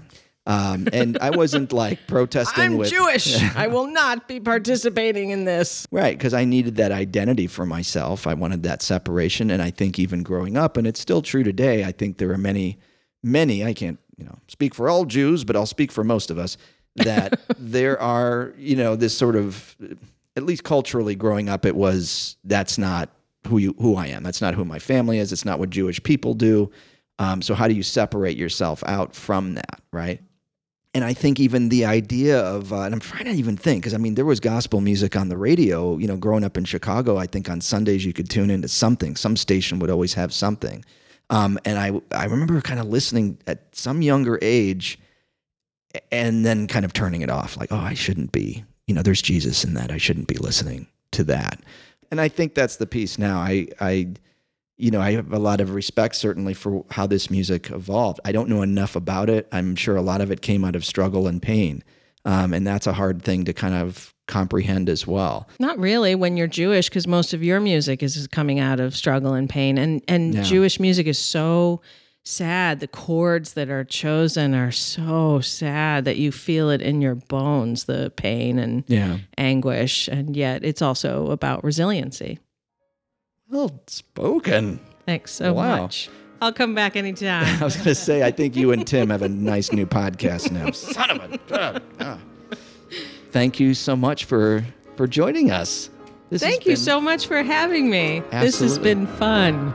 Um, 0.48 0.88
and 0.94 1.18
I 1.20 1.32
wasn't 1.32 1.74
like 1.74 2.06
protesting 2.08 2.64
I'm 2.64 2.78
with 2.78 2.92
Jewish. 2.92 3.42
I 3.56 3.68
will 3.68 3.88
not 3.88 4.28
be 4.28 4.40
participating 4.40 5.32
in 5.32 5.46
this. 5.46 5.88
Right, 5.92 6.16
because 6.16 6.34
I 6.34 6.46
needed 6.46 6.76
that 6.76 6.92
identity 6.92 7.48
for 7.48 7.66
myself. 7.66 8.28
I 8.28 8.36
wanted 8.36 8.64
that 8.64 8.82
separation. 8.82 9.50
And 9.50 9.62
I 9.62 9.72
think 9.72 9.98
even 9.98 10.22
growing 10.22 10.58
up, 10.58 10.78
and 10.78 10.86
it's 10.86 11.00
still 11.00 11.22
true 11.22 11.44
today, 11.44 11.84
I 11.84 11.92
think 11.92 12.18
there 12.18 12.32
are 12.32 12.38
many, 12.38 12.78
many, 13.24 13.66
I 13.66 13.74
can't, 13.74 14.00
you 14.18 14.26
know, 14.26 14.38
speak 14.48 14.76
for 14.76 14.88
all 14.88 15.06
Jews, 15.06 15.44
but 15.44 15.56
I'll 15.56 15.66
speak 15.66 15.92
for 15.92 16.04
most 16.04 16.30
of 16.30 16.38
us, 16.38 16.58
that 16.98 17.42
there 17.58 18.00
are, 18.00 18.54
you 18.58 18.76
know, 18.76 18.96
this 18.96 19.18
sort 19.18 19.36
of, 19.36 19.76
at 20.38 20.44
least 20.44 20.64
culturally 20.64 21.16
growing 21.16 21.50
up, 21.50 21.66
it 21.66 21.76
was, 21.76 22.38
that's 22.44 22.78
not 22.78 23.10
who 23.48 23.58
you, 23.58 23.76
who 23.80 23.96
I 23.96 24.08
am. 24.08 24.24
That's 24.24 24.42
not 24.42 24.54
who 24.54 24.64
my 24.64 24.80
family 24.80 25.18
is. 25.18 25.32
It's 25.34 25.46
not 25.46 25.60
what 25.60 25.70
Jewish 25.72 26.02
people 26.04 26.34
do. 26.34 26.72
Um, 27.20 27.42
so 27.42 27.54
how 27.54 27.68
do 27.68 27.74
you 27.74 27.84
separate 27.84 28.38
yourself 28.38 28.84
out 28.86 29.16
from 29.16 29.54
that, 29.56 29.82
right? 29.92 30.22
And 30.94 31.04
I 31.04 31.14
think 31.14 31.40
even 31.40 31.70
the 31.70 31.86
idea 31.86 32.40
of, 32.40 32.72
uh, 32.72 32.84
and 32.84 32.94
I'm 32.94 33.02
trying 33.02 33.26
to 33.26 33.32
even 33.32 33.58
think, 33.58 33.84
because 33.84 33.94
I 33.94 33.98
mean, 33.98 34.16
there 34.16 34.26
was 34.26 34.40
gospel 34.40 34.80
music 34.80 35.16
on 35.18 35.28
the 35.28 35.38
radio, 35.38 35.98
you 35.98 36.08
know, 36.08 36.16
growing 36.16 36.46
up 36.46 36.58
in 36.58 36.64
Chicago. 36.64 37.18
I 37.18 37.28
think 37.28 37.50
on 37.50 37.60
Sundays 37.60 38.06
you 38.06 38.14
could 38.14 38.30
tune 38.30 38.50
into 38.50 38.70
something. 38.70 39.18
Some 39.18 39.36
station 39.36 39.80
would 39.80 39.90
always 39.90 40.14
have 40.14 40.34
something. 40.34 40.86
Um, 41.30 41.60
and 41.66 41.78
I, 41.78 42.00
I 42.16 42.26
remember 42.26 42.62
kind 42.62 42.80
of 42.80 42.88
listening 42.88 43.38
at 43.46 43.76
some 43.76 44.02
younger 44.02 44.40
age 44.42 45.00
and 46.12 46.46
then 46.46 46.68
kind 46.68 46.86
of 46.86 46.94
turning 46.94 47.22
it 47.22 47.30
off 47.30 47.58
like, 47.58 47.72
oh, 47.72 47.78
I 47.78 47.94
shouldn't 47.94 48.32
be, 48.32 48.64
you 48.88 48.94
know, 48.94 49.02
there's 49.02 49.22
Jesus 49.22 49.64
in 49.64 49.74
that. 49.74 49.92
I 49.92 49.98
shouldn't 49.98 50.28
be 50.28 50.38
listening 50.38 50.88
to 51.12 51.24
that. 51.26 51.62
And 52.12 52.22
I 52.22 52.30
think 52.30 52.54
that's 52.54 52.78
the 52.78 52.86
piece 52.86 53.18
now. 53.18 53.40
I, 53.40 53.68
I, 53.82 54.14
you 54.78 54.92
know, 54.92 55.00
I 55.02 55.12
have 55.14 55.32
a 55.32 55.40
lot 55.40 55.62
of 55.62 55.74
respect 55.74 56.16
certainly 56.16 56.54
for 56.54 56.84
how 56.92 57.08
this 57.08 57.30
music 57.32 57.70
evolved. 57.72 58.20
I 58.26 58.32
don't 58.32 58.50
know 58.50 58.62
enough 58.62 58.96
about 58.96 59.30
it. 59.30 59.48
I'm 59.52 59.76
sure 59.76 59.96
a 59.96 60.02
lot 60.02 60.22
of 60.22 60.32
it 60.32 60.42
came 60.42 60.66
out 60.66 60.76
of 60.76 60.84
struggle 60.84 61.28
and 61.28 61.42
pain. 61.42 61.84
Um, 62.26 62.54
and 62.54 62.66
that's 62.66 62.88
a 62.88 62.94
hard 62.94 63.22
thing 63.22 63.46
to 63.46 63.54
kind 63.54 63.76
of 63.76 64.14
comprehend 64.28 64.90
as 64.90 65.06
well. 65.06 65.48
Not 65.60 65.78
really 65.78 66.16
when 66.16 66.36
you're 66.38 66.48
Jewish, 66.48 66.90
because 66.90 67.06
most 67.08 67.34
of 67.34 67.44
your 67.44 67.60
music 67.60 68.02
is 68.02 68.26
coming 68.28 68.60
out 68.60 68.80
of 68.80 68.96
struggle 68.96 69.34
and 69.34 69.48
pain, 69.48 69.78
and 69.78 70.02
and 70.08 70.34
Yeah. 70.34 70.42
Jewish 70.42 70.80
music 70.80 71.06
is 71.06 71.20
so 71.20 71.82
sad. 72.24 72.80
The 72.80 72.88
chords 72.88 73.54
that 73.54 73.70
are 73.70 73.84
chosen 73.84 74.56
are 74.56 74.72
so 74.72 75.40
sad 75.42 76.06
that 76.06 76.18
you 76.18 76.32
feel 76.32 76.72
it 76.72 76.82
in 76.82 77.00
your 77.00 77.14
bones, 77.14 77.84
the 77.84 78.12
pain 78.16 78.58
and 78.58 78.84
Yeah. 78.88 79.20
anguish, 79.38 80.08
and 80.08 80.36
yet 80.36 80.66
it's 80.66 80.82
also 80.82 81.30
about 81.30 81.64
resiliency. 81.64 82.40
Well 83.50 83.80
spoken. 83.88 84.80
Thanks 85.06 85.32
so 85.32 85.54
Wow. 85.54 85.82
much. 85.84 86.10
I'll 86.42 86.52
come 86.54 86.76
back 86.76 86.96
anytime. 86.96 87.46
I 87.62 87.64
was 87.64 87.76
going 87.76 87.86
to 87.86 87.96
say, 87.96 88.24
I 88.24 88.32
think 88.32 88.56
you 88.56 88.72
and 88.72 88.86
Tim 88.86 89.10
have 89.10 89.22
a 89.22 89.30
nice 89.30 89.72
new 89.72 89.86
podcast 89.86 90.52
now. 90.52 90.72
Son 90.72 91.12
of 91.12 91.20
a. 91.52 91.82
ah. 92.00 92.18
Thank 93.32 93.60
you 93.60 93.74
so 93.74 93.96
much 93.96 94.26
for 94.26 94.66
for 94.96 95.08
joining 95.08 95.52
us. 95.52 95.90
This 96.30 96.42
Thank 96.42 96.66
you 96.66 96.72
been- 96.72 96.78
so 96.78 97.00
much 97.02 97.28
for 97.28 97.44
having 97.44 97.90
me. 97.90 98.22
This 98.32 98.60
has 98.60 98.80
been 98.80 99.06
fun. 99.08 99.74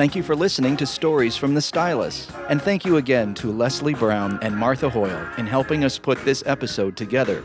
Thank 0.00 0.16
you 0.16 0.22
for 0.22 0.34
listening 0.34 0.78
to 0.78 0.86
Stories 0.86 1.36
from 1.36 1.52
the 1.52 1.60
Stylus. 1.60 2.26
And 2.48 2.62
thank 2.62 2.86
you 2.86 2.96
again 2.96 3.34
to 3.34 3.52
Leslie 3.52 3.92
Brown 3.92 4.38
and 4.40 4.56
Martha 4.56 4.88
Hoyle 4.88 5.28
in 5.36 5.46
helping 5.46 5.84
us 5.84 5.98
put 5.98 6.24
this 6.24 6.42
episode 6.46 6.96
together. 6.96 7.44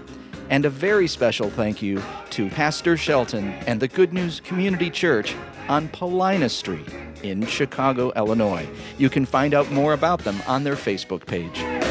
And 0.50 0.64
a 0.64 0.70
very 0.70 1.06
special 1.10 1.50
thank 1.50 1.82
you 1.82 2.02
to 2.30 2.50
Pastor 2.50 2.96
Shelton 2.96 3.50
and 3.68 3.82
the 3.82 3.90
Good 3.90 4.14
News 4.14 4.40
Community 4.40 4.90
Church 4.90 5.36
on 5.68 5.90
Paulina 5.90 6.48
Street 6.48 6.88
in 7.24 7.46
Chicago, 7.46 8.14
Illinois. 8.16 8.70
You 8.98 9.10
can 9.10 9.26
find 9.26 9.54
out 9.54 9.70
more 9.74 9.92
about 9.92 10.24
them 10.24 10.42
on 10.48 10.64
their 10.64 10.78
Facebook 10.78 11.26
page. 11.26 11.85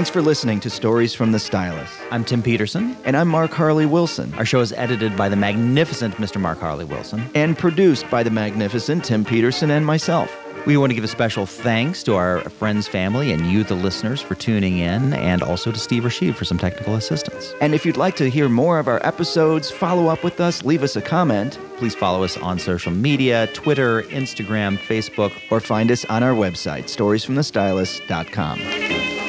Thanks 0.00 0.08
for 0.08 0.22
listening 0.22 0.60
to 0.60 0.70
Stories 0.70 1.12
from 1.12 1.32
the 1.32 1.38
Stylus. 1.38 1.90
I'm 2.10 2.24
Tim 2.24 2.42
Peterson. 2.42 2.96
And 3.04 3.14
I'm 3.14 3.28
Mark 3.28 3.50
Harley 3.50 3.84
Wilson. 3.84 4.32
Our 4.38 4.46
show 4.46 4.60
is 4.60 4.72
edited 4.72 5.14
by 5.14 5.28
the 5.28 5.36
magnificent 5.36 6.14
Mr. 6.14 6.40
Mark 6.40 6.58
Harley 6.58 6.86
Wilson. 6.86 7.22
and 7.34 7.58
produced 7.58 8.08
by 8.08 8.22
the 8.22 8.30
magnificent 8.30 9.04
Tim 9.04 9.26
Peterson 9.26 9.70
and 9.70 9.84
myself. 9.84 10.34
We 10.64 10.78
want 10.78 10.90
to 10.90 10.94
give 10.94 11.04
a 11.04 11.08
special 11.08 11.44
thanks 11.44 12.02
to 12.04 12.14
our 12.14 12.40
friends, 12.48 12.88
family, 12.88 13.30
and 13.30 13.52
you, 13.52 13.62
the 13.62 13.74
listeners, 13.74 14.22
for 14.22 14.34
tuning 14.34 14.78
in, 14.78 15.12
and 15.12 15.42
also 15.42 15.70
to 15.70 15.78
Steve 15.78 16.06
Rashid 16.06 16.34
for 16.34 16.46
some 16.46 16.56
technical 16.56 16.94
assistance. 16.94 17.52
And 17.60 17.74
if 17.74 17.84
you'd 17.84 17.98
like 17.98 18.16
to 18.16 18.30
hear 18.30 18.48
more 18.48 18.78
of 18.78 18.88
our 18.88 19.06
episodes, 19.06 19.70
follow 19.70 20.06
up 20.06 20.24
with 20.24 20.40
us, 20.40 20.64
leave 20.64 20.82
us 20.82 20.96
a 20.96 21.02
comment, 21.02 21.58
Please 21.76 21.94
follow 21.94 22.24
us 22.24 22.38
on 22.38 22.58
social 22.58 22.92
media 22.92 23.48
Twitter, 23.52 24.04
Instagram, 24.04 24.78
Facebook. 24.78 25.32
or 25.50 25.60
find 25.60 25.90
us 25.90 26.06
on 26.06 26.22
our 26.22 26.34
website, 26.34 26.84
storiesfromthestylus.com. 26.84 29.19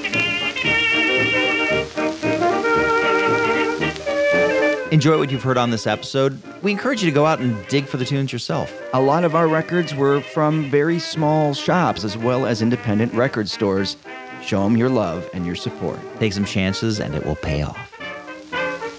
Enjoy 4.91 5.17
what 5.17 5.31
you've 5.31 5.41
heard 5.41 5.57
on 5.57 5.71
this 5.71 5.87
episode. 5.87 6.41
We 6.61 6.69
encourage 6.69 7.01
you 7.01 7.09
to 7.09 7.15
go 7.15 7.25
out 7.25 7.39
and 7.39 7.65
dig 7.69 7.85
for 7.85 7.95
the 7.95 8.03
tunes 8.03 8.33
yourself. 8.33 8.77
A 8.93 8.99
lot 8.99 9.23
of 9.23 9.35
our 9.35 9.47
records 9.47 9.95
were 9.95 10.19
from 10.19 10.69
very 10.69 10.99
small 10.99 11.53
shops 11.53 12.03
as 12.03 12.17
well 12.17 12.45
as 12.45 12.61
independent 12.61 13.13
record 13.13 13.47
stores. 13.47 13.95
Show 14.43 14.65
them 14.65 14.75
your 14.75 14.89
love 14.89 15.29
and 15.33 15.45
your 15.45 15.55
support. 15.55 15.97
Take 16.19 16.33
some 16.33 16.43
chances, 16.43 16.99
and 16.99 17.15
it 17.15 17.25
will 17.25 17.37
pay 17.37 17.61
off. 17.61 17.77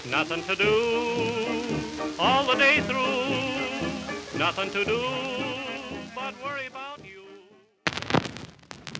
Nothing 0.09 0.41
to 0.45 0.55
do 0.55 2.15
all 2.17 2.43
the 2.43 2.55
day 2.55 2.79
through. 2.81 4.39
Nothing 4.39 4.71
to 4.71 4.83
do 4.83 4.99
but 6.15 6.33
worry 6.43 6.65
about 6.65 7.05
you. 7.05 7.21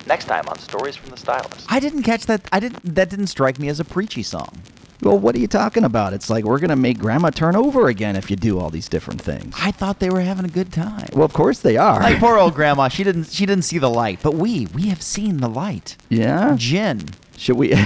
Next 0.06 0.26
time 0.26 0.48
on 0.48 0.60
Stories 0.60 0.96
from 0.96 1.10
the 1.10 1.18
Stylus. 1.18 1.66
I 1.70 1.80
didn't 1.80 2.04
catch 2.04 2.28
that. 2.28 2.48
I 2.52 2.60
didn't. 2.60 2.94
That 2.94 3.10
didn't 3.10 3.28
strike 3.28 3.58
me 3.58 3.68
as 3.70 3.80
a 3.80 3.86
preachy 3.86 4.22
song. 4.22 4.62
Well, 5.04 5.20
what 5.20 5.36
are 5.36 5.40
you 5.40 5.48
talking 5.48 5.84
about? 5.84 6.14
It's 6.14 6.30
like 6.30 6.46
we're 6.46 6.60
going 6.60 6.70
to 6.70 6.76
make 6.76 6.98
grandma 6.98 7.30
turn 7.30 7.56
over 7.56 7.88
again 7.88 8.16
if 8.16 8.30
you 8.30 8.36
do 8.36 8.60
all 8.60 8.70
these 8.70 8.88
different 8.90 9.22
things. 9.22 9.54
I 9.60 9.72
thought 9.72 10.00
they 10.00 10.10
were 10.10 10.22
having 10.22 10.46
a 10.46 10.50
good 10.50 10.72
time. 10.72 11.08
Well, 11.14 11.26
of 11.26 11.34
course 11.34 11.60
they 11.60 11.78
are. 11.78 12.00
Like 12.02 12.20
poor 12.20 12.38
old 12.38 12.54
grandma, 12.60 12.88
she 12.88 13.04
didn't 13.04 13.26
she 13.26 13.46
didn't 13.46 13.64
see 13.66 13.78
the 13.78 13.90
light, 13.90 14.20
but 14.24 14.34
we 14.36 14.68
we 14.74 14.84
have 14.88 15.02
seen 15.02 15.38
the 15.38 15.50
light. 15.50 15.98
yeah? 16.10 16.56
Gin. 16.58 17.02
Should 17.38 17.58
we 17.58 17.74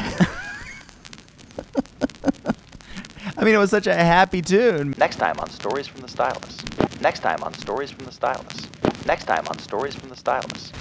I 3.39 3.43
mean, 3.43 3.53
it 3.53 3.59
was 3.59 3.69
such 3.69 3.85
a 3.87 3.93
happy 3.93 4.41
tune. 4.41 4.95
Next 4.97 5.17
time 5.17 5.39
on 5.39 5.49
Stories 5.49 5.87
from 5.87 6.01
the 6.01 6.07
Stylus. 6.07 6.57
Next 7.01 7.19
time 7.19 7.43
on 7.43 7.53
Stories 7.53 7.91
from 7.91 8.05
the 8.05 8.11
Stylus. 8.11 8.67
Next 9.05 9.25
time 9.25 9.47
on 9.47 9.59
Stories 9.59 9.93
from 9.95 10.09
the 10.09 10.15
Stylus. 10.15 10.71